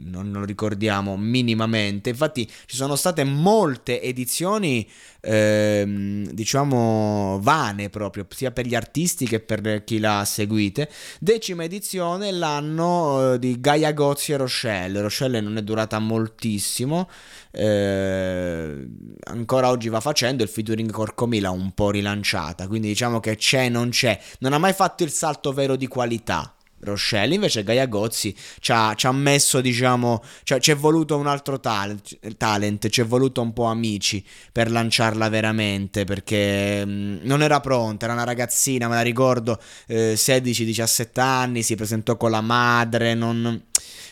non 0.04 0.30
lo 0.32 0.44
ricordiamo 0.44 1.16
minimamente. 1.16 2.10
Infatti 2.10 2.48
ci 2.66 2.76
sono 2.76 2.96
state 2.96 3.24
molte 3.24 4.00
edizioni, 4.02 4.88
ehm, 5.20 6.30
diciamo, 6.30 7.38
vane 7.40 7.90
proprio, 7.90 8.26
sia 8.30 8.50
per 8.50 8.66
gli 8.66 8.74
artisti 8.74 9.26
che 9.26 9.40
per 9.40 9.84
chi 9.84 9.98
l'ha 9.98 10.24
seguite. 10.24 10.90
Decima 11.18 11.64
edizione 11.64 12.30
l'anno 12.30 13.34
eh, 13.34 13.38
di 13.38 13.60
Gaia 13.60 13.92
Gozzi 13.92 14.32
e 14.32 14.36
Rochelle. 14.36 15.00
Rochelle 15.00 15.40
non 15.40 15.56
è 15.56 15.62
durata 15.62 15.98
moltissimo, 15.98 17.08
eh, 17.50 18.88
ancora 19.24 19.68
oggi 19.68 19.88
va 19.88 20.00
facendo, 20.00 20.42
il 20.42 20.48
featuring 20.48 20.90
Corcomi 20.90 21.40
l'ha 21.40 21.50
un 21.50 21.72
po' 21.72 21.90
rilanciata, 21.90 22.66
quindi 22.68 22.88
diciamo 22.88 23.20
che 23.20 23.36
c'è, 23.36 23.68
non 23.68 23.90
c'è. 23.90 24.18
Non 24.40 24.52
ha 24.52 24.58
mai 24.58 24.72
fatto 24.72 25.04
il 25.04 25.10
salto 25.10 25.52
vero 25.52 25.76
di 25.76 25.86
qualità 25.86 26.55
Rochelle. 26.80 27.35
Invece 27.35 27.62
Gaia 27.62 27.87
Gozzi 27.87 28.35
ci 28.61 28.73
ha, 28.73 28.95
ci 28.95 29.06
ha 29.06 29.12
messo, 29.12 29.61
diciamo, 29.61 30.23
ci 30.42 30.71
è 30.71 30.76
voluto 30.76 31.16
un 31.16 31.26
altro 31.26 31.59
talent, 31.59 32.37
talent, 32.37 32.88
ci 32.88 33.00
è 33.00 33.04
voluto 33.04 33.40
un 33.40 33.52
po' 33.52 33.64
amici 33.64 34.25
per 34.52 34.71
lanciarla 34.71 35.28
veramente, 35.28 36.04
perché 36.04 36.85
mh, 36.85 36.90
mm, 36.90 37.16
non 37.23 37.42
era 37.42 37.61
pronta, 37.61 38.04
era 38.04 38.14
una 38.14 38.25
ragazzina, 38.25 38.88
me 38.88 38.97
la 38.97 39.02
ricordo, 39.02 39.61
eh, 39.87 40.14
16-17 40.14 41.21
anni, 41.21 41.62
si 41.62 41.75
presentò 41.75 42.16
con 42.16 42.30
la 42.30 42.40
madre, 42.40 43.14
non... 43.14 43.62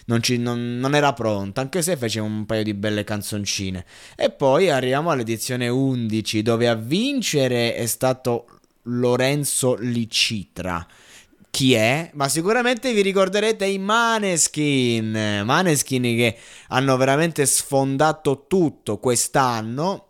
Non, 0.07 0.23
ci, 0.23 0.37
non, 0.37 0.77
non, 0.81 0.95
era 0.95 1.15
pronta, 1.15 1.63
anche 1.63 1.81
se 1.81 1.97
fece 1.97 2.21
un 2.21 2.45
paio 2.45 2.63
di 2.63 2.75
belle 2.75 3.05
canzoncine. 3.05 3.87
E 4.17 4.29
poi 4.29 4.69
arriviamo 4.69 5.09
all'edizione 5.09 5.69
11, 5.69 6.43
dove 6.43 6.69
a 6.69 6.75
vincere 6.75 7.75
è 7.75 7.87
stato 7.87 8.45
Lorenzo 8.83 9.77
Licitra 9.77 10.87
chi 11.55 11.75
è, 11.75 12.11
ma 12.15 12.29
sicuramente 12.29 12.93
vi 12.93 13.01
ricorderete 13.01 13.65
i 13.65 13.79
Maneskin. 13.79 15.43
Maneskin 15.45 16.03
che 16.03 16.37
hanno 16.71 16.97
veramente 16.97 17.47
sfondato 17.47 18.47
tutto 18.49 18.99
quest'anno 18.99 20.04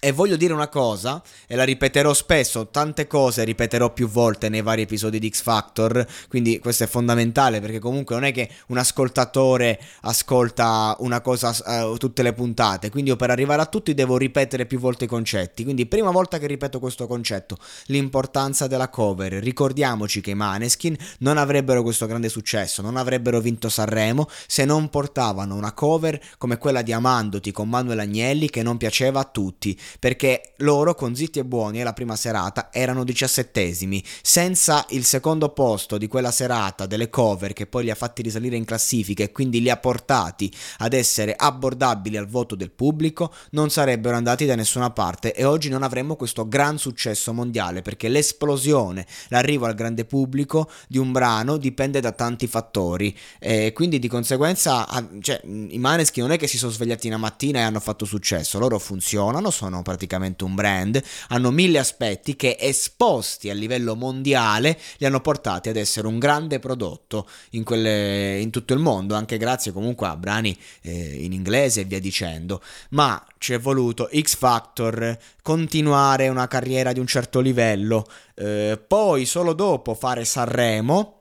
e 0.00 0.12
voglio 0.12 0.36
dire 0.36 0.52
una 0.52 0.68
cosa, 0.68 1.22
e 1.46 1.56
la 1.56 1.64
ripeterò 1.64 2.14
spesso, 2.14 2.68
tante 2.68 3.06
cose 3.06 3.44
ripeterò 3.44 3.92
più 3.92 4.08
volte 4.08 4.48
nei 4.48 4.62
vari 4.62 4.82
episodi 4.82 5.18
di 5.18 5.28
X 5.28 5.42
Factor, 5.42 6.06
quindi 6.28 6.58
questo 6.60 6.84
è 6.84 6.86
fondamentale 6.86 7.60
perché 7.60 7.78
comunque 7.78 8.14
non 8.14 8.24
è 8.24 8.32
che 8.32 8.48
un 8.68 8.78
ascoltatore 8.78 9.80
ascolta 10.02 10.96
una 11.00 11.20
cosa 11.20 11.54
uh, 11.64 11.96
tutte 11.96 12.22
le 12.22 12.32
puntate, 12.32 12.90
quindi 12.90 13.10
io 13.10 13.16
per 13.16 13.30
arrivare 13.30 13.62
a 13.62 13.66
tutti 13.66 13.94
devo 13.94 14.16
ripetere 14.16 14.66
più 14.66 14.78
volte 14.78 15.04
i 15.04 15.08
concetti, 15.08 15.64
quindi 15.64 15.86
prima 15.86 16.10
volta 16.10 16.38
che 16.38 16.46
ripeto 16.46 16.78
questo 16.78 17.06
concetto, 17.06 17.56
l'importanza 17.86 18.66
della 18.66 18.88
cover, 18.88 19.32
ricordiamoci 19.34 20.20
che 20.20 20.30
i 20.30 20.34
Maneskin 20.34 20.96
non 21.18 21.38
avrebbero 21.38 21.82
questo 21.82 22.06
grande 22.06 22.28
successo, 22.28 22.82
non 22.82 22.96
avrebbero 22.96 23.40
vinto 23.40 23.68
Sanremo 23.68 24.28
se 24.46 24.64
non 24.64 24.88
portavano 24.90 25.56
una 25.56 25.72
cover 25.72 26.20
come 26.38 26.58
quella 26.58 26.82
di 26.82 26.92
Amandoti 26.92 27.50
con 27.50 27.68
Manuel 27.68 27.98
Agnelli 27.98 28.48
che 28.48 28.62
non 28.62 28.76
piaceva 28.76 29.20
a 29.20 29.24
tutti 29.24 29.78
perché 29.98 30.52
loro 30.58 30.94
con 30.94 31.14
Zitti 31.14 31.38
e 31.38 31.44
Buoni 31.44 31.82
la 31.82 31.92
prima 31.92 32.16
serata 32.16 32.70
erano 32.72 33.04
diciassettesimi, 33.04 34.02
senza 34.22 34.84
il 34.90 35.04
secondo 35.04 35.50
posto 35.50 35.98
di 35.98 36.08
quella 36.08 36.30
serata 36.30 36.86
delle 36.86 37.10
cover 37.10 37.52
che 37.52 37.66
poi 37.66 37.84
li 37.84 37.90
ha 37.90 37.94
fatti 37.94 38.22
risalire 38.22 38.56
in 38.56 38.64
classifica 38.64 39.22
e 39.22 39.32
quindi 39.32 39.60
li 39.60 39.70
ha 39.70 39.76
portati 39.76 40.52
ad 40.78 40.92
essere 40.92 41.34
abbordabili 41.36 42.16
al 42.16 42.26
voto 42.26 42.54
del 42.54 42.70
pubblico, 42.70 43.32
non 43.50 43.70
sarebbero 43.70 44.16
andati 44.16 44.46
da 44.46 44.54
nessuna 44.54 44.90
parte 44.90 45.34
e 45.34 45.44
oggi 45.44 45.68
non 45.68 45.82
avremmo 45.82 46.16
questo 46.16 46.48
gran 46.48 46.78
successo 46.78 47.32
mondiale 47.32 47.82
perché 47.82 48.08
l'esplosione, 48.08 49.06
l'arrivo 49.28 49.66
al 49.66 49.74
grande 49.74 50.04
pubblico 50.04 50.70
di 50.88 50.98
un 50.98 51.12
brano 51.12 51.56
dipende 51.56 52.00
da 52.00 52.12
tanti 52.12 52.46
fattori. 52.46 53.16
E 53.38 53.72
quindi 53.72 53.98
di 53.98 54.08
conseguenza 54.08 54.86
cioè, 55.20 55.40
i 55.44 55.78
Maneschi 55.78 56.20
non 56.20 56.32
è 56.32 56.38
che 56.38 56.46
si 56.46 56.58
sono 56.58 56.72
svegliati 56.72 57.06
una 57.06 57.16
mattina 57.16 57.60
e 57.60 57.62
hanno 57.62 57.80
fatto 57.80 58.04
successo, 58.04 58.58
loro 58.58 58.78
funzionano, 58.78 59.50
sono 59.50 59.77
sono 59.78 59.82
praticamente 59.82 60.44
un 60.44 60.54
brand, 60.54 61.02
hanno 61.28 61.50
mille 61.50 61.78
aspetti 61.78 62.36
che 62.36 62.56
esposti 62.58 63.50
a 63.50 63.54
livello 63.54 63.94
mondiale 63.94 64.78
li 64.98 65.06
hanno 65.06 65.20
portati 65.20 65.68
ad 65.68 65.76
essere 65.76 66.06
un 66.06 66.18
grande 66.18 66.58
prodotto 66.58 67.28
in, 67.50 67.64
quelle, 67.64 68.38
in 68.40 68.50
tutto 68.50 68.74
il 68.74 68.80
mondo, 68.80 69.14
anche 69.14 69.36
grazie 69.36 69.72
comunque 69.72 70.06
a 70.08 70.16
brani 70.16 70.56
eh, 70.82 71.24
in 71.24 71.32
inglese 71.32 71.82
e 71.82 71.84
via 71.84 72.00
dicendo. 72.00 72.60
Ma 72.90 73.24
ci 73.38 73.52
è 73.52 73.58
voluto 73.58 74.08
X 74.12 74.36
Factor, 74.36 75.16
continuare 75.42 76.28
una 76.28 76.48
carriera 76.48 76.92
di 76.92 77.00
un 77.00 77.06
certo 77.06 77.40
livello, 77.40 78.06
eh, 78.34 78.80
poi 78.84 79.24
solo 79.24 79.52
dopo 79.52 79.94
fare 79.94 80.24
Sanremo 80.24 81.18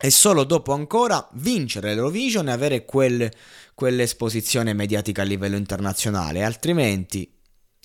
e 0.00 0.10
solo 0.10 0.44
dopo 0.44 0.72
ancora 0.72 1.26
vincere 1.34 1.94
l'Eurovision 1.94 2.48
e 2.48 2.52
avere 2.52 2.84
quel, 2.84 3.30
quell'esposizione 3.74 4.72
mediatica 4.72 5.22
a 5.22 5.24
livello 5.24 5.56
internazionale, 5.56 6.42
altrimenti 6.42 7.30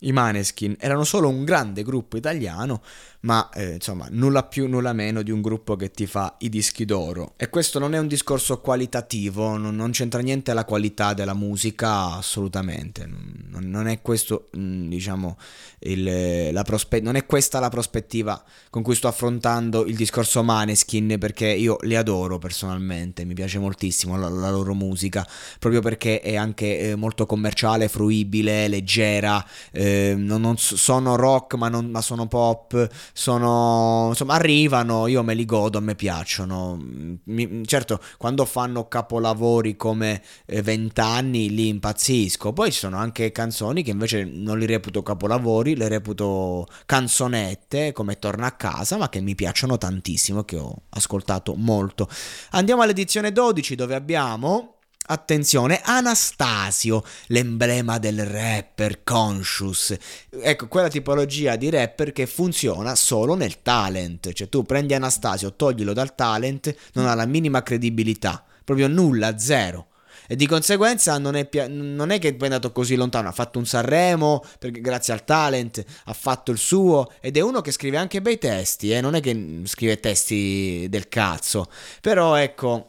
i 0.02 0.12
Maneskin 0.12 0.76
erano 0.80 1.04
solo 1.04 1.28
un 1.28 1.44
grande 1.44 1.84
gruppo 1.84 2.18
italiano 2.18 2.82
ma 3.22 3.50
eh, 3.54 3.74
insomma 3.74 4.08
nulla 4.12 4.44
più 4.44 4.68
nulla 4.68 4.94
meno 4.94 5.22
di 5.22 5.32
un 5.32 5.42
gruppo 5.42 5.76
che 5.76 5.92
ti 5.92 6.06
fa 6.06 6.36
i 6.40 6.50
dischi 6.50 6.86
d'oro. 6.86 7.34
E 7.36 7.50
questo 7.50 7.80
non 7.80 7.94
è 7.94 7.98
un 7.98 8.08
discorso 8.08 8.60
qualitativo 8.60 9.58
non, 9.58 9.76
non 9.76 9.92
c'entra 9.92 10.22
niente 10.22 10.54
la 10.54 10.66
qualità 10.66 11.14
della 11.14 11.34
musica 11.34 12.14
assolutamente. 12.14 13.06
Non, 13.06 13.70
non 13.70 13.88
è 13.88 14.02
questo 14.02 14.50
mm, 14.56 14.88
diciamo 14.88 15.38
il, 15.80 16.52
la 16.52 16.64
prospe- 16.64 17.02
non 17.02 17.16
è 17.16 17.26
questa 17.26 17.60
la 17.60 17.70
prospettiva 17.70 18.42
con 18.70 18.84
cui 18.84 18.96
sto 18.96 19.08
affrontando 19.08 19.86
il 19.86 19.96
discorso 19.96 20.44
Maneskin 20.44 21.18
perché 21.20 21.48
io 21.48 21.78
li 21.82 21.96
adoro 21.96 22.38
personalmente 22.38 23.24
mi 23.26 23.34
piace 23.34 23.60
moltissimo 23.60 24.18
la, 24.18 24.30
la 24.30 24.50
loro 24.50 24.74
musica 24.74 25.26
proprio 25.58 25.82
perché 25.82 26.20
è 26.22 26.36
anche 26.36 26.80
eh, 26.80 26.96
molto 26.96 27.26
commerciale 27.26 27.88
fruibile 27.88 28.68
leggera 28.68 29.46
eh, 29.72 30.16
non, 30.18 30.58
sono 30.58 31.16
rock 31.16 31.56
ma, 31.56 31.70
ma 31.70 32.02
sono 32.02 32.28
pop 32.28 32.90
sono, 33.14 34.08
insomma, 34.10 34.36
arrivano, 34.36 35.08
io 35.08 35.24
me 35.24 35.34
li 35.34 35.46
godo, 35.46 35.78
a 35.78 35.82
me 35.82 35.96
piacciono. 35.96 36.78
Mi, 37.24 37.66
certo, 37.66 38.02
quando 38.18 38.46
fanno 38.46 38.88
capolavori 38.88 39.76
come 39.76 40.22
eh, 40.46 40.62
Vent'anni, 40.62 41.50
li 41.50 41.68
impazzisco. 41.68 42.54
Poi 42.54 42.72
ci 42.72 42.80
sono 42.80 42.98
anche 42.98 43.32
canzoni 43.32 43.84
che 43.84 43.92
invece 43.92 44.24
non 44.24 44.58
li 44.58 44.66
reputo 44.66 45.04
capolavori, 45.04 45.76
le 45.76 45.88
reputo 45.88 46.68
canzonette, 46.86 47.92
come 47.92 48.18
Torna 48.20 48.48
a 48.48 48.52
casa, 48.52 48.98
ma 48.98 49.10
che 49.10 49.22
mi 49.22 49.36
piacciono 49.36 49.78
tantissimo, 49.78 50.44
che 50.44 50.58
ho 50.58 50.84
ascoltato 50.90 51.56
molto. 51.56 52.08
Andiamo 52.52 52.82
all'edizione 52.82 53.32
12 53.32 53.76
dove 53.76 53.96
abbiamo 53.96 54.79
Attenzione, 55.12 55.82
Anastasio, 55.84 57.04
l'emblema 57.30 57.98
del 57.98 58.24
rapper 58.28 59.04
conscious. 59.04 59.98
Ecco, 60.30 60.68
quella 60.68 60.88
tipologia 60.88 61.56
di 61.56 61.72
rapper 61.72 62.12
che 62.12 62.28
funziona 62.28 62.94
solo 62.94 63.34
nel 63.34 63.64
talent. 63.64 64.32
Cioè 64.32 64.50
tu 64.50 64.62
prendi 64.62 64.94
Anastasio, 64.94 65.56
toglilo 65.56 65.94
dal 65.94 66.14
talent, 66.14 66.76
non 66.94 67.08
ha 67.08 67.16
la 67.16 67.26
minima 67.26 67.64
credibilità. 67.64 68.44
Proprio 68.64 68.88
nulla, 68.88 69.40
zero. 69.40 69.88
E 70.28 70.36
di 70.36 70.46
conseguenza 70.46 71.18
non 71.18 71.36
è, 71.36 71.50
non 71.70 72.12
è 72.12 72.20
che 72.20 72.38
è 72.38 72.44
andato 72.44 72.72
così 72.72 72.94
lontano, 72.94 73.30
ha 73.30 73.32
fatto 73.32 73.58
un 73.58 73.66
Sanremo 73.66 74.46
perché 74.60 74.80
grazie 74.80 75.12
al 75.12 75.26
talent 75.26 75.84
ha 76.04 76.14
fatto 76.14 76.52
il 76.52 76.60
suo 76.60 77.12
ed 77.20 77.36
è 77.36 77.40
uno 77.40 77.62
che 77.62 77.72
scrive 77.72 77.98
anche 77.98 78.22
bei 78.22 78.38
testi, 78.38 78.92
eh? 78.92 79.02
non 79.02 79.16
è 79.16 79.22
che 79.22 79.62
scrive 79.64 80.00
testi 80.00 80.86
del 80.88 81.08
cazzo. 81.08 81.66
Però 82.00 82.36
ecco, 82.36 82.89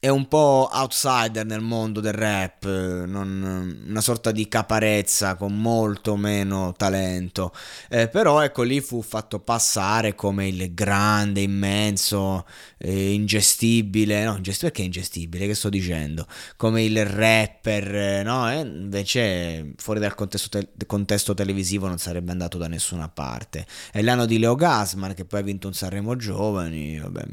è 0.00 0.08
un 0.08 0.28
po' 0.28 0.68
outsider 0.72 1.44
nel 1.44 1.60
mondo 1.60 1.98
del 1.98 2.12
rap, 2.12 2.64
non, 2.66 3.82
una 3.88 4.00
sorta 4.00 4.30
di 4.30 4.46
caparezza 4.46 5.34
con 5.34 5.60
molto 5.60 6.14
meno 6.14 6.72
talento. 6.76 7.52
Eh, 7.88 8.06
però 8.08 8.40
ecco 8.42 8.62
lì 8.62 8.80
fu 8.80 9.02
fatto 9.02 9.40
passare 9.40 10.14
come 10.14 10.46
il 10.46 10.72
grande, 10.72 11.40
immenso, 11.40 12.46
eh, 12.78 13.12
ingestibile, 13.12 14.22
no, 14.22 14.36
ingestibile 14.36 14.70
perché 14.70 14.82
ingestibile, 14.82 15.46
che 15.46 15.54
sto 15.54 15.68
dicendo? 15.68 16.26
Come 16.56 16.84
il 16.84 17.04
rapper, 17.04 17.94
eh, 17.94 18.22
no? 18.22 18.48
Eh, 18.52 18.60
invece 18.60 19.72
fuori 19.78 19.98
dal 19.98 20.14
contesto, 20.14 20.48
te- 20.48 20.86
contesto, 20.86 21.34
televisivo 21.34 21.88
non 21.88 21.98
sarebbe 21.98 22.30
andato 22.30 22.56
da 22.56 22.68
nessuna 22.68 23.08
parte. 23.08 23.66
È 23.90 24.00
l'anno 24.02 24.26
di 24.26 24.38
Leo 24.38 24.54
Gasman 24.54 25.14
che 25.14 25.24
poi 25.24 25.40
ha 25.40 25.42
vinto 25.42 25.66
un 25.66 25.74
Sanremo 25.74 26.14
Giovani, 26.14 26.98
vabbè, 27.00 27.24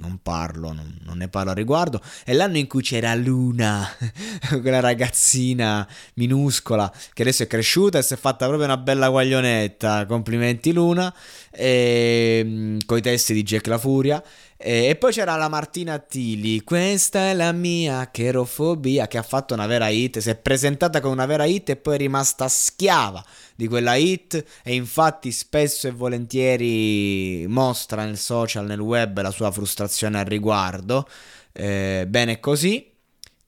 non 0.00 0.18
parlo, 0.22 0.72
non, 0.72 0.98
non 1.02 1.16
ne 1.16 1.28
parlo 1.28 1.52
a 1.52 1.54
riguardo 1.54 2.02
è 2.24 2.32
l'anno 2.32 2.58
in 2.58 2.66
cui 2.66 2.82
c'era 2.82 3.14
Luna, 3.14 3.88
quella 4.60 4.80
ragazzina 4.80 5.86
minuscola 6.14 6.92
che 7.12 7.22
adesso 7.22 7.42
è 7.42 7.46
cresciuta 7.46 7.98
e 7.98 8.02
si 8.02 8.14
è 8.14 8.16
fatta 8.16 8.46
proprio 8.46 8.66
una 8.66 8.76
bella 8.76 9.08
guaglionetta. 9.08 10.06
Complimenti 10.06 10.72
Luna, 10.72 11.12
ehm, 11.50 12.78
con 12.86 12.98
i 12.98 13.02
testi 13.02 13.34
di 13.34 13.42
Jack 13.42 13.66
La 13.66 13.78
Furia. 13.78 14.22
E, 14.62 14.94
poi 14.96 15.10
c'era 15.10 15.36
la 15.36 15.48
Martina 15.48 15.94
Attili, 15.94 16.62
questa 16.62 17.30
è 17.30 17.34
la 17.34 17.50
mia 17.50 18.10
cherofobia, 18.10 19.08
che 19.08 19.16
ha 19.16 19.22
fatto 19.22 19.54
una 19.54 19.66
vera 19.66 19.88
hit, 19.88 20.18
si 20.18 20.28
è 20.28 20.36
presentata 20.36 21.00
con 21.00 21.12
una 21.12 21.24
vera 21.24 21.46
hit 21.46 21.70
e 21.70 21.76
poi 21.76 21.94
è 21.94 21.96
rimasta 21.96 22.46
schiava 22.46 23.24
di 23.54 23.66
quella 23.68 23.94
hit 23.94 24.44
e 24.62 24.74
infatti 24.74 25.32
spesso 25.32 25.88
e 25.88 25.92
volentieri 25.92 27.46
mostra 27.48 28.04
nel 28.04 28.18
social, 28.18 28.66
nel 28.66 28.80
web 28.80 29.18
la 29.22 29.30
sua 29.30 29.50
frustrazione 29.50 30.18
al 30.18 30.26
riguardo 30.26 31.08
eh, 31.52 32.06
bene 32.08 32.40
così. 32.40 32.88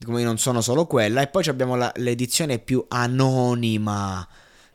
Come 0.04 0.22
non 0.22 0.38
sono 0.38 0.60
solo 0.60 0.86
quella. 0.86 1.22
E 1.22 1.28
poi 1.28 1.46
abbiamo 1.46 1.76
la, 1.76 1.92
l'edizione 1.96 2.58
più 2.58 2.84
anonima 2.88 4.26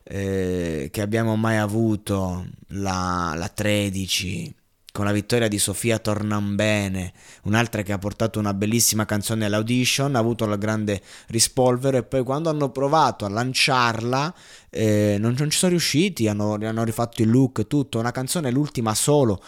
eh, 0.04 0.90
che 0.92 1.02
abbiamo 1.02 1.36
mai 1.36 1.58
avuto, 1.58 2.46
la, 2.68 3.34
la 3.36 3.50
13 3.50 4.56
con 4.98 5.06
la 5.06 5.12
vittoria 5.12 5.48
di 5.48 5.60
Sofia 5.60 6.00
Tornambene, 6.00 7.14
un'altra 7.44 7.84
che 7.84 7.94
ha 7.94 8.00
portato 8.00 8.40
una 8.40 8.56
bellissima 8.56 9.06
canzone 9.06 9.46
all'audition, 9.46 10.16
ha 10.16 10.20
avuto 10.20 10.48
la 10.48 10.56
grande 10.56 11.04
rispolvero 11.28 11.98
e 11.98 12.04
poi 12.04 12.24
quando 12.24 12.50
hanno 12.50 12.72
provato 12.72 13.24
a 13.24 13.30
lanciarla 13.30 14.34
eh, 14.78 15.18
non, 15.20 15.36
non, 15.38 15.50
ci 15.50 15.58
sono 15.58 15.72
riusciti, 15.72 16.28
hanno, 16.28 16.54
hanno 16.54 16.84
rifatto 16.84 17.24
il 17.24 17.30
look, 17.30 17.66
tutto, 17.66 17.98
una 18.00 18.12
canzone 18.12 18.52
l'ultima 18.52 18.94
solo. 18.94 19.42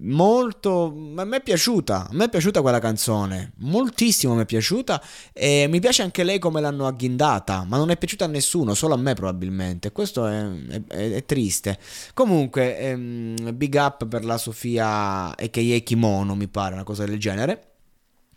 Molto 0.00 0.94
a 1.16 1.24
me 1.24 1.38
è 1.38 1.42
piaciuta 1.42 2.08
a 2.10 2.12
me 2.12 2.26
è 2.26 2.28
piaciuta 2.28 2.60
quella 2.60 2.78
canzone. 2.78 3.52
Moltissimo 3.58 4.34
mi 4.34 4.42
è 4.42 4.44
piaciuta 4.44 5.02
e 5.32 5.66
mi 5.68 5.80
piace 5.80 6.02
anche 6.02 6.24
lei 6.24 6.38
come 6.38 6.60
l'hanno 6.60 6.86
agghindata 6.86 7.64
ma 7.66 7.78
non 7.78 7.90
è 7.90 7.96
piaciuta 7.96 8.26
a 8.26 8.28
nessuno 8.28 8.74
solo 8.74 8.94
a 8.94 8.98
me 8.98 9.14
probabilmente. 9.14 9.90
Questo 9.90 10.26
è, 10.26 10.46
è, 10.88 11.10
è 11.12 11.24
triste. 11.24 11.78
Comunque 12.14 12.78
ehm, 12.78 13.56
big 13.56 13.74
up 13.74 14.06
per 14.06 14.24
la 14.24 14.36
Sofia 14.36 15.34
a.k.a. 15.34 15.78
Kimono 15.78 16.34
mi 16.34 16.48
pare 16.48 16.74
una 16.74 16.84
cosa 16.84 17.04
del 17.04 17.18
genere. 17.18 17.68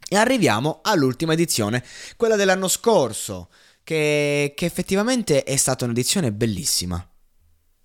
E 0.08 0.16
arriviamo 0.16 0.80
all'ultima 0.84 1.34
edizione 1.34 1.84
quella 2.16 2.36
dell'anno 2.36 2.68
scorso 2.68 3.50
che, 3.86 4.52
che 4.54 4.66
effettivamente 4.66 5.44
è 5.44 5.56
stata 5.56 5.86
un'edizione 5.86 6.34
bellissima 6.34 7.10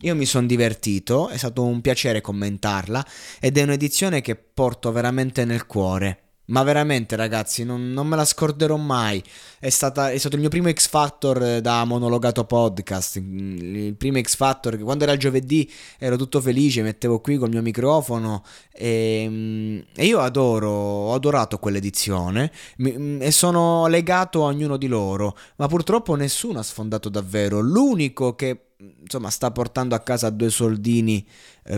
io 0.03 0.15
mi 0.15 0.25
sono 0.25 0.47
divertito, 0.47 1.29
è 1.29 1.37
stato 1.37 1.65
un 1.65 1.81
piacere 1.81 2.21
commentarla 2.23 3.05
ed 3.39 3.59
è 3.59 3.63
un'edizione 3.63 4.23
che 4.23 4.35
porto 4.35 4.93
veramente 4.93 5.45
nel 5.45 5.67
cuore. 5.67 6.30
Ma 6.51 6.63
veramente 6.65 7.17
ragazzi, 7.17 7.65
non, 7.65 7.93
non 7.93 8.07
me 8.07 8.17
la 8.17 8.25
scorderò 8.25 8.77
mai. 8.77 9.23
È, 9.59 9.69
stata, 9.69 10.11
è, 10.11 10.19
stato 10.19 10.35
il 10.35 10.41
mio 10.41 10.51
primo 10.51 10.71
X 10.71 10.89
Factor 10.89 11.43
eh, 11.43 11.61
da 11.61 11.85
monologato 11.85 12.45
podcast. 12.45 13.17
Il 13.17 13.95
primo 13.97 14.21
X 14.21 14.35
Factor 14.37 14.77
che 14.77 14.83
quando 14.83 15.05
era 15.05 15.13
il 15.13 15.19
giovedì 15.19 15.71
ero 15.99 16.17
tutto 16.17 16.41
felice, 16.41 16.83
mettevo 16.83 17.21
qui 17.21 17.37
col 17.37 17.51
mio 17.51 17.63
microfono 17.63 18.43
e, 18.73 19.27
mm, 19.29 19.79
e 19.95 20.07
io 20.07 20.19
adoro, 20.21 20.71
ho 20.71 21.15
adorato 21.15 21.59
quell'edizione 21.59 22.51
mm, 22.83 23.23
e 23.23 23.31
sono 23.31 23.87
legato 23.87 24.43
a 24.43 24.49
ognuno 24.49 24.77
di 24.77 24.89
loro. 24.89 25.37
Ma 25.57 25.69
purtroppo 25.69 26.17
nessuno 26.17 26.59
ha 26.59 26.65
sfondato 26.65 27.09
davvero. 27.09 27.61
L'unico 27.61 28.35
che 28.35 28.71
insomma 29.03 29.31
sta 29.31 29.51
portando 29.51 29.95
a 29.95 30.01
casa 30.01 30.31
due 30.31 30.51
soldini 30.51 31.25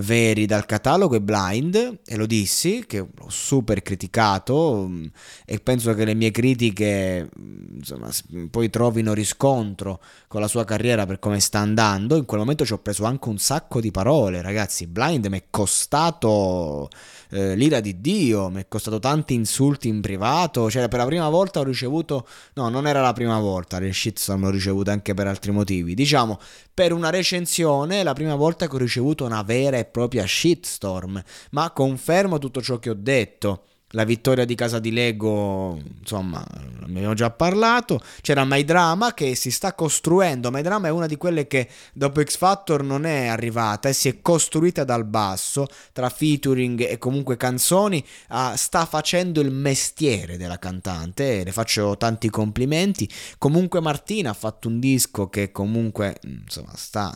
veri 0.01 0.47
dal 0.47 0.65
catalogo 0.65 1.17
è 1.17 1.21
Blind 1.21 2.01
e 2.05 2.17
lo 2.17 2.27
dissi 2.27 2.85
che 2.87 2.99
l'ho 2.99 3.29
super 3.29 3.83
criticato 3.83 4.87
mm, 4.89 5.05
e 5.45 5.59
penso 5.61 5.93
che 5.95 6.05
le 6.05 6.15
mie 6.15 6.31
critiche 6.31 7.29
mm, 7.39 7.77
insomma 7.77 8.09
poi 8.51 8.71
trovino 8.71 9.13
riscontro 9.13 10.01
con 10.29 10.41
la 10.41 10.49
sua 10.49 10.65
carriera 10.65 11.07
per 11.07 11.19
come 11.19 11.41
sta 11.41 11.59
andando. 11.59 12.17
In 12.17 12.25
quel 12.25 12.41
momento 12.41 12.65
ci 12.65 12.73
ho 12.73 12.79
preso 12.79 13.05
anche 13.05 13.29
un 13.29 13.39
sacco 13.39 13.81
di 13.81 13.91
parole 13.91 14.41
ragazzi. 14.41 14.87
Blind 14.87 15.27
mi 15.27 15.39
è 15.39 15.45
costato 15.51 16.89
eh, 17.31 17.57
l'ira 17.57 17.81
di 17.81 18.01
Dio, 18.01 18.49
mi 18.51 18.61
è 18.61 18.69
costato 18.69 18.99
tanti 18.99 19.35
insulti 19.35 19.89
in 19.89 20.01
privato, 20.01 20.71
cioè 20.71 20.89
per 20.89 20.99
la 20.99 21.07
prima 21.07 21.29
volta 21.29 21.61
ho 21.61 21.65
ricevuto, 21.65 22.27
no 22.55 22.69
non 22.69 22.87
era 22.87 23.01
la 23.01 23.13
prima 23.13 23.39
volta, 23.39 23.79
le 23.79 23.93
shitstorm 23.93 24.43
l'ho 24.43 24.51
ricevute 24.51 24.91
anche 24.91 25.15
per 25.15 25.27
altri 25.27 25.51
motivi, 25.51 25.95
diciamo 25.95 26.39
per 26.75 26.93
una 26.93 27.11
recensione 27.11 28.03
la 28.03 28.15
prima 28.15 28.35
volta 28.35 28.67
che 28.67 28.75
ho 28.75 28.79
ricevuto 28.79 29.25
una 29.25 29.43
vera 29.43 29.79
e 29.83 29.85
propria 29.85 30.27
shitstorm, 30.27 31.23
ma 31.51 31.71
confermo 31.71 32.39
tutto 32.39 32.63
ciò 32.63 32.79
che 32.79 32.91
ho 32.91 32.97
detto 32.97 33.65
la 33.93 34.05
vittoria 34.05 34.45
di 34.45 34.55
casa 34.55 34.79
di 34.79 34.93
Lego, 34.93 35.79
insomma, 36.01 36.45
ne 36.87 36.97
abbiamo 36.97 37.15
già 37.15 37.31
parlato. 37.31 38.01
C'era 38.21 38.45
My 38.45 38.65
Drama 38.65 39.15
che 39.15 39.35
si 39.35 39.51
sta 39.51 39.75
costruendo. 39.75 40.51
My 40.51 40.63
Drama 40.63 40.89
è 40.89 40.91
una 40.91 41.07
di 41.07 41.17
quelle 41.17 41.47
che 41.47 41.69
dopo 41.93 42.23
X 42.23 42.37
Factor 42.37 42.83
non 42.83 43.05
è 43.05 43.27
arrivata 43.27 43.89
e 43.89 43.93
si 43.93 44.09
è 44.09 44.21
costruita 44.21 44.85
dal 44.85 45.05
basso 45.05 45.67
tra 45.93 46.09
featuring 46.09 46.81
e 46.89 46.99
comunque 46.99 47.37
canzoni. 47.37 48.05
Uh, 48.31 48.55
sta 48.55 48.87
facendo 48.87 49.41
il 49.41 49.51
mestiere 49.51 50.37
della 50.37 50.59
cantante 50.59 51.41
e 51.41 51.45
le 51.45 51.53
faccio 51.53 51.97
tanti 51.97 52.31
complimenti. 52.31 53.09
Comunque 53.39 53.81
Martina 53.81 54.31
ha 54.31 54.35
fatto 54.35 54.69
un 54.69 54.81
disco 54.81 55.29
che 55.29 55.53
comunque, 55.53 56.19
insomma, 56.23 56.73
sta 56.77 57.15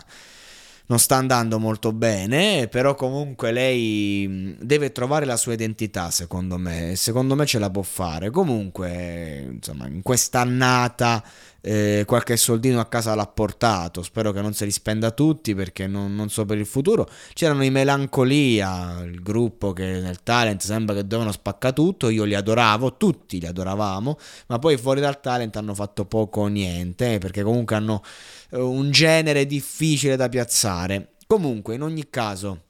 non 0.87 0.99
sta 0.99 1.17
andando 1.17 1.59
molto 1.59 1.93
bene, 1.93 2.69
però 2.69 2.95
comunque 2.95 3.51
lei 3.51 4.57
deve 4.61 4.93
trovare 4.93 5.25
la 5.27 5.37
sua 5.37 5.53
identità, 5.53 6.11
secondo 6.11 6.59
me, 6.59 6.95
secondo 6.97 7.35
me 7.35 7.45
ce 7.47 7.59
la 7.59 7.71
può 7.71 7.83
fare. 7.83 8.31
Comunque, 8.31 9.49
insomma, 9.55 9.89
in 9.89 10.03
quest'annata 10.03 11.23
eh, 11.61 12.05
qualche 12.07 12.37
soldino 12.37 12.79
a 12.79 12.87
casa 12.87 13.15
l'ha 13.15 13.27
portato, 13.27 14.03
spero 14.03 14.31
che 14.33 14.41
non 14.41 14.55
se 14.55 14.65
li 14.65 14.71
spenda 14.71 15.11
tutti 15.11 15.55
perché 15.55 15.87
non, 15.87 16.15
non, 16.15 16.29
so 16.29 16.45
per 16.45 16.59
il 16.59 16.67
futuro. 16.67 17.09
C'erano 17.33 17.65
i 17.65 17.71
Melancolia, 17.71 19.03
il 19.03 19.21
gruppo 19.21 19.73
che 19.73 20.01
nel 20.01 20.23
talent 20.23 20.63
sembra 20.63 20.95
che 20.95 21.03
dovevano 21.03 21.33
spaccare 21.33 21.75
tutto, 21.75 22.09
io 22.09 22.25
li 22.25 22.35
adoravo, 22.35 22.97
tutti 22.97 23.41
li 23.41 23.47
adoravamo, 23.47 24.19
ma 24.47 24.59
poi 24.59 24.77
fuori 24.77 25.01
dal 25.01 25.21
talent 25.21 25.57
hanno 25.57 25.75
fatto 25.75 26.05
poco 26.05 26.43
o 26.43 26.47
niente 26.47 27.19
perché 27.19 27.43
comunque 27.43 27.77
hanno 27.77 28.03
eh, 28.51 28.59
un 28.59 28.91
genere 28.91 29.47
difficile 29.47 30.17
da 30.17 30.29
piazzare. 30.29 31.15
Comunque, 31.27 31.75
in 31.75 31.83
ogni 31.83 32.09
caso, 32.09 32.63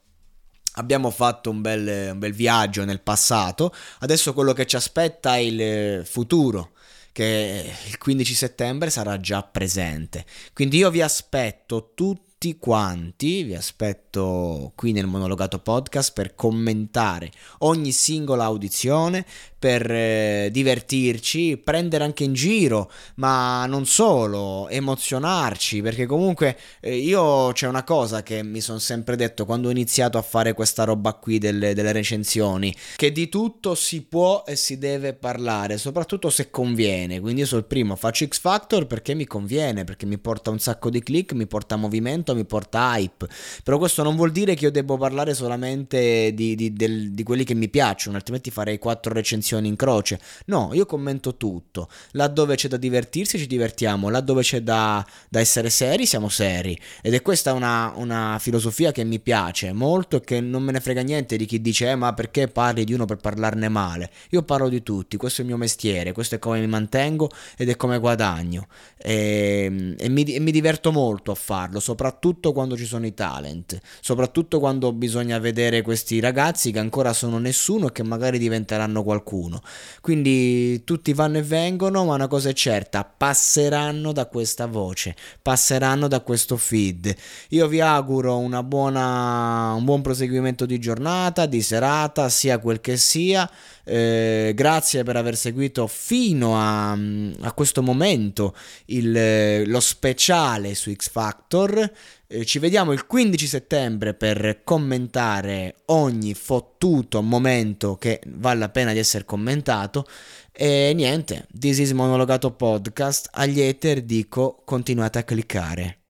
abbiamo 0.73 1.11
fatto 1.11 1.51
un 1.51 1.61
bel, 1.61 2.11
un 2.13 2.19
bel 2.19 2.33
viaggio 2.33 2.83
nel 2.85 3.01
passato, 3.01 3.73
adesso 3.99 4.33
quello 4.33 4.53
che 4.53 4.65
ci 4.65 4.75
aspetta 4.75 5.35
è 5.35 5.39
il 5.39 6.05
futuro 6.05 6.71
che 7.17 7.73
il 7.87 7.97
15 7.97 8.35
settembre 8.35 8.91
sarà 8.91 9.19
già 9.19 9.41
presente. 9.41 10.23
Quindi 10.53 10.77
io 10.77 10.91
vi 10.91 11.01
aspetto 11.01 11.93
tutti 11.95 12.26
tutti 12.47 12.57
quanti, 12.59 13.43
vi 13.43 13.55
aspetto 13.55 14.71
qui 14.75 14.93
nel 14.93 15.07
monologato 15.07 15.59
podcast 15.59 16.13
per 16.13 16.35
commentare 16.35 17.31
ogni 17.59 17.91
singola 17.91 18.45
audizione, 18.45 19.25
per 19.59 19.89
eh, 19.89 20.49
divertirci, 20.51 21.57
prendere 21.57 22.03
anche 22.03 22.23
in 22.23 22.33
giro, 22.33 22.91
ma 23.15 23.65
non 23.65 23.85
solo, 23.85 24.69
emozionarci, 24.69 25.81
perché 25.81 26.05
comunque 26.05 26.57
eh, 26.79 26.95
io 26.95 27.51
c'è 27.53 27.67
una 27.67 27.83
cosa 27.83 28.21
che 28.21 28.43
mi 28.43 28.61
sono 28.61 28.77
sempre 28.77 29.15
detto 29.15 29.45
quando 29.45 29.67
ho 29.67 29.71
iniziato 29.71 30.17
a 30.17 30.21
fare 30.21 30.53
questa 30.53 30.83
roba 30.83 31.13
qui 31.13 31.39
delle, 31.39 31.73
delle 31.73 31.91
recensioni, 31.91 32.73
che 32.95 33.11
di 33.11 33.29
tutto 33.29 33.73
si 33.73 34.03
può 34.03 34.43
e 34.45 34.55
si 34.55 34.77
deve 34.77 35.13
parlare, 35.13 35.77
soprattutto 35.77 36.29
se 36.29 36.51
conviene, 36.51 37.19
quindi 37.19 37.41
io 37.41 37.47
sono 37.47 37.61
il 37.61 37.67
primo, 37.67 37.95
faccio 37.95 38.27
X 38.27 38.39
Factor 38.39 38.85
perché 38.85 39.15
mi 39.15 39.25
conviene, 39.25 39.83
perché 39.83 40.05
mi 40.05 40.19
porta 40.19 40.51
un 40.51 40.59
sacco 40.59 40.89
di 40.89 41.01
click, 41.01 41.33
mi 41.33 41.47
porta 41.47 41.75
movimento, 41.77 42.35
mi 42.37 42.45
porta 42.45 42.97
hype, 42.97 43.27
però 43.63 43.77
questo 43.77 44.03
non 44.03 44.15
vuol 44.15 44.31
dire 44.31 44.55
che 44.55 44.65
io 44.65 44.71
devo 44.71 44.97
parlare 44.97 45.33
solamente 45.33 46.33
di, 46.33 46.55
di, 46.55 46.73
del, 46.73 47.11
di 47.11 47.23
quelli 47.23 47.43
che 47.43 47.53
mi 47.53 47.69
piacciono, 47.69 48.15
altrimenti 48.15 48.51
farei 48.51 48.77
quattro 48.79 49.13
recensioni 49.13 49.67
in 49.67 49.75
croce. 49.75 50.19
No, 50.45 50.69
io 50.73 50.85
commento 50.85 51.35
tutto. 51.37 51.89
Laddove 52.11 52.55
c'è 52.55 52.67
da 52.67 52.77
divertirsi 52.77 53.37
ci 53.37 53.47
divertiamo, 53.47 54.09
laddove 54.09 54.41
c'è 54.41 54.61
da, 54.61 55.05
da 55.29 55.39
essere 55.39 55.69
seri 55.69 56.05
siamo 56.05 56.29
seri. 56.29 56.79
Ed 57.01 57.13
è 57.13 57.21
questa 57.21 57.53
una, 57.53 57.91
una, 57.95 58.37
filosofia 58.39 58.91
che 58.91 59.03
mi 59.03 59.19
piace 59.19 59.73
molto 59.73 60.17
e 60.17 60.21
che 60.21 60.41
non 60.41 60.63
me 60.63 60.71
ne 60.71 60.79
frega 60.79 61.01
niente 61.01 61.37
di 61.37 61.45
chi 61.45 61.61
dice 61.61 61.89
eh, 61.89 61.95
ma 61.95 62.13
perché 62.13 62.47
parli 62.47 62.83
di 62.83 62.93
uno 62.93 63.05
per 63.05 63.17
parlarne 63.17 63.69
male. 63.69 64.09
Io 64.31 64.43
parlo 64.43 64.69
di 64.69 64.83
tutti, 64.83 65.17
questo 65.17 65.41
è 65.41 65.43
il 65.43 65.49
mio 65.49 65.57
mestiere, 65.57 66.11
questo 66.11 66.35
è 66.35 66.39
come 66.39 66.59
mi 66.59 66.67
mantengo 66.67 67.29
ed 67.57 67.69
è 67.69 67.75
come 67.75 67.99
guadagno. 67.99 68.67
E, 68.97 69.95
e, 69.97 70.09
mi, 70.09 70.23
e 70.23 70.39
mi 70.39 70.51
diverto 70.51 70.91
molto 70.91 71.31
a 71.31 71.35
farlo, 71.35 71.79
soprattutto 71.79 72.16
quando 72.53 72.75
ci 72.75 72.85
sono 72.85 73.05
i 73.05 73.13
talent, 73.13 73.79
soprattutto 74.01 74.59
quando 74.59 74.91
bisogna 74.91 75.39
vedere 75.39 75.81
questi 75.81 76.19
ragazzi 76.19 76.71
che 76.71 76.79
ancora 76.79 77.13
sono 77.13 77.37
nessuno 77.37 77.87
e 77.87 77.91
che 77.91 78.03
magari 78.03 78.37
diventeranno 78.39 79.03
qualcuno. 79.03 79.61
Quindi 80.01 80.83
tutti 80.83 81.13
vanno 81.13 81.37
e 81.37 81.43
vengono, 81.43 82.05
ma 82.05 82.15
una 82.15 82.27
cosa 82.27 82.49
è 82.49 82.53
certa, 82.53 83.03
passeranno 83.03 84.11
da 84.11 84.25
questa 84.25 84.65
voce, 84.65 85.15
passeranno 85.41 86.07
da 86.07 86.21
questo 86.21 86.57
feed. 86.57 87.15
Io 87.49 87.67
vi 87.67 87.79
auguro 87.79 88.37
una 88.37 88.63
buona, 88.63 89.73
un 89.73 89.85
buon 89.85 90.01
proseguimento 90.01 90.65
di 90.65 90.79
giornata, 90.79 91.45
di 91.45 91.61
serata, 91.61 92.29
sia 92.29 92.59
quel 92.59 92.81
che 92.81 92.97
sia. 92.97 93.49
Eh, 93.89 94.51
grazie 94.53 95.03
per 95.03 95.15
aver 95.15 95.37
seguito 95.37 95.87
fino 95.87 96.57
a, 96.57 96.91
a 96.91 97.53
questo 97.53 97.81
momento 97.81 98.53
il, 98.87 99.63
lo 99.65 99.79
speciale 99.79 100.75
su 100.75 100.93
X 100.93 101.09
Factor. 101.09 101.89
Eh, 102.27 102.43
ci 102.43 102.59
vediamo 102.59 102.91
il 102.91 103.05
15 103.05 103.47
settembre 103.47 104.13
per 104.13 104.61
commentare 104.65 105.75
ogni 105.85 106.33
fottuto 106.33 107.21
momento 107.21 107.95
che 107.95 108.19
vale 108.27 108.59
la 108.59 108.69
pena 108.69 108.91
di 108.91 108.99
essere 108.99 109.23
commentato. 109.23 110.05
E 110.51 110.91
niente, 110.93 111.47
This 111.57 111.77
is 111.77 111.91
Monologato 111.91 112.51
Podcast. 112.51 113.29
Agli 113.31 113.61
ether 113.61 114.01
dico 114.01 114.61
continuate 114.65 115.19
a 115.19 115.23
cliccare. 115.23 115.99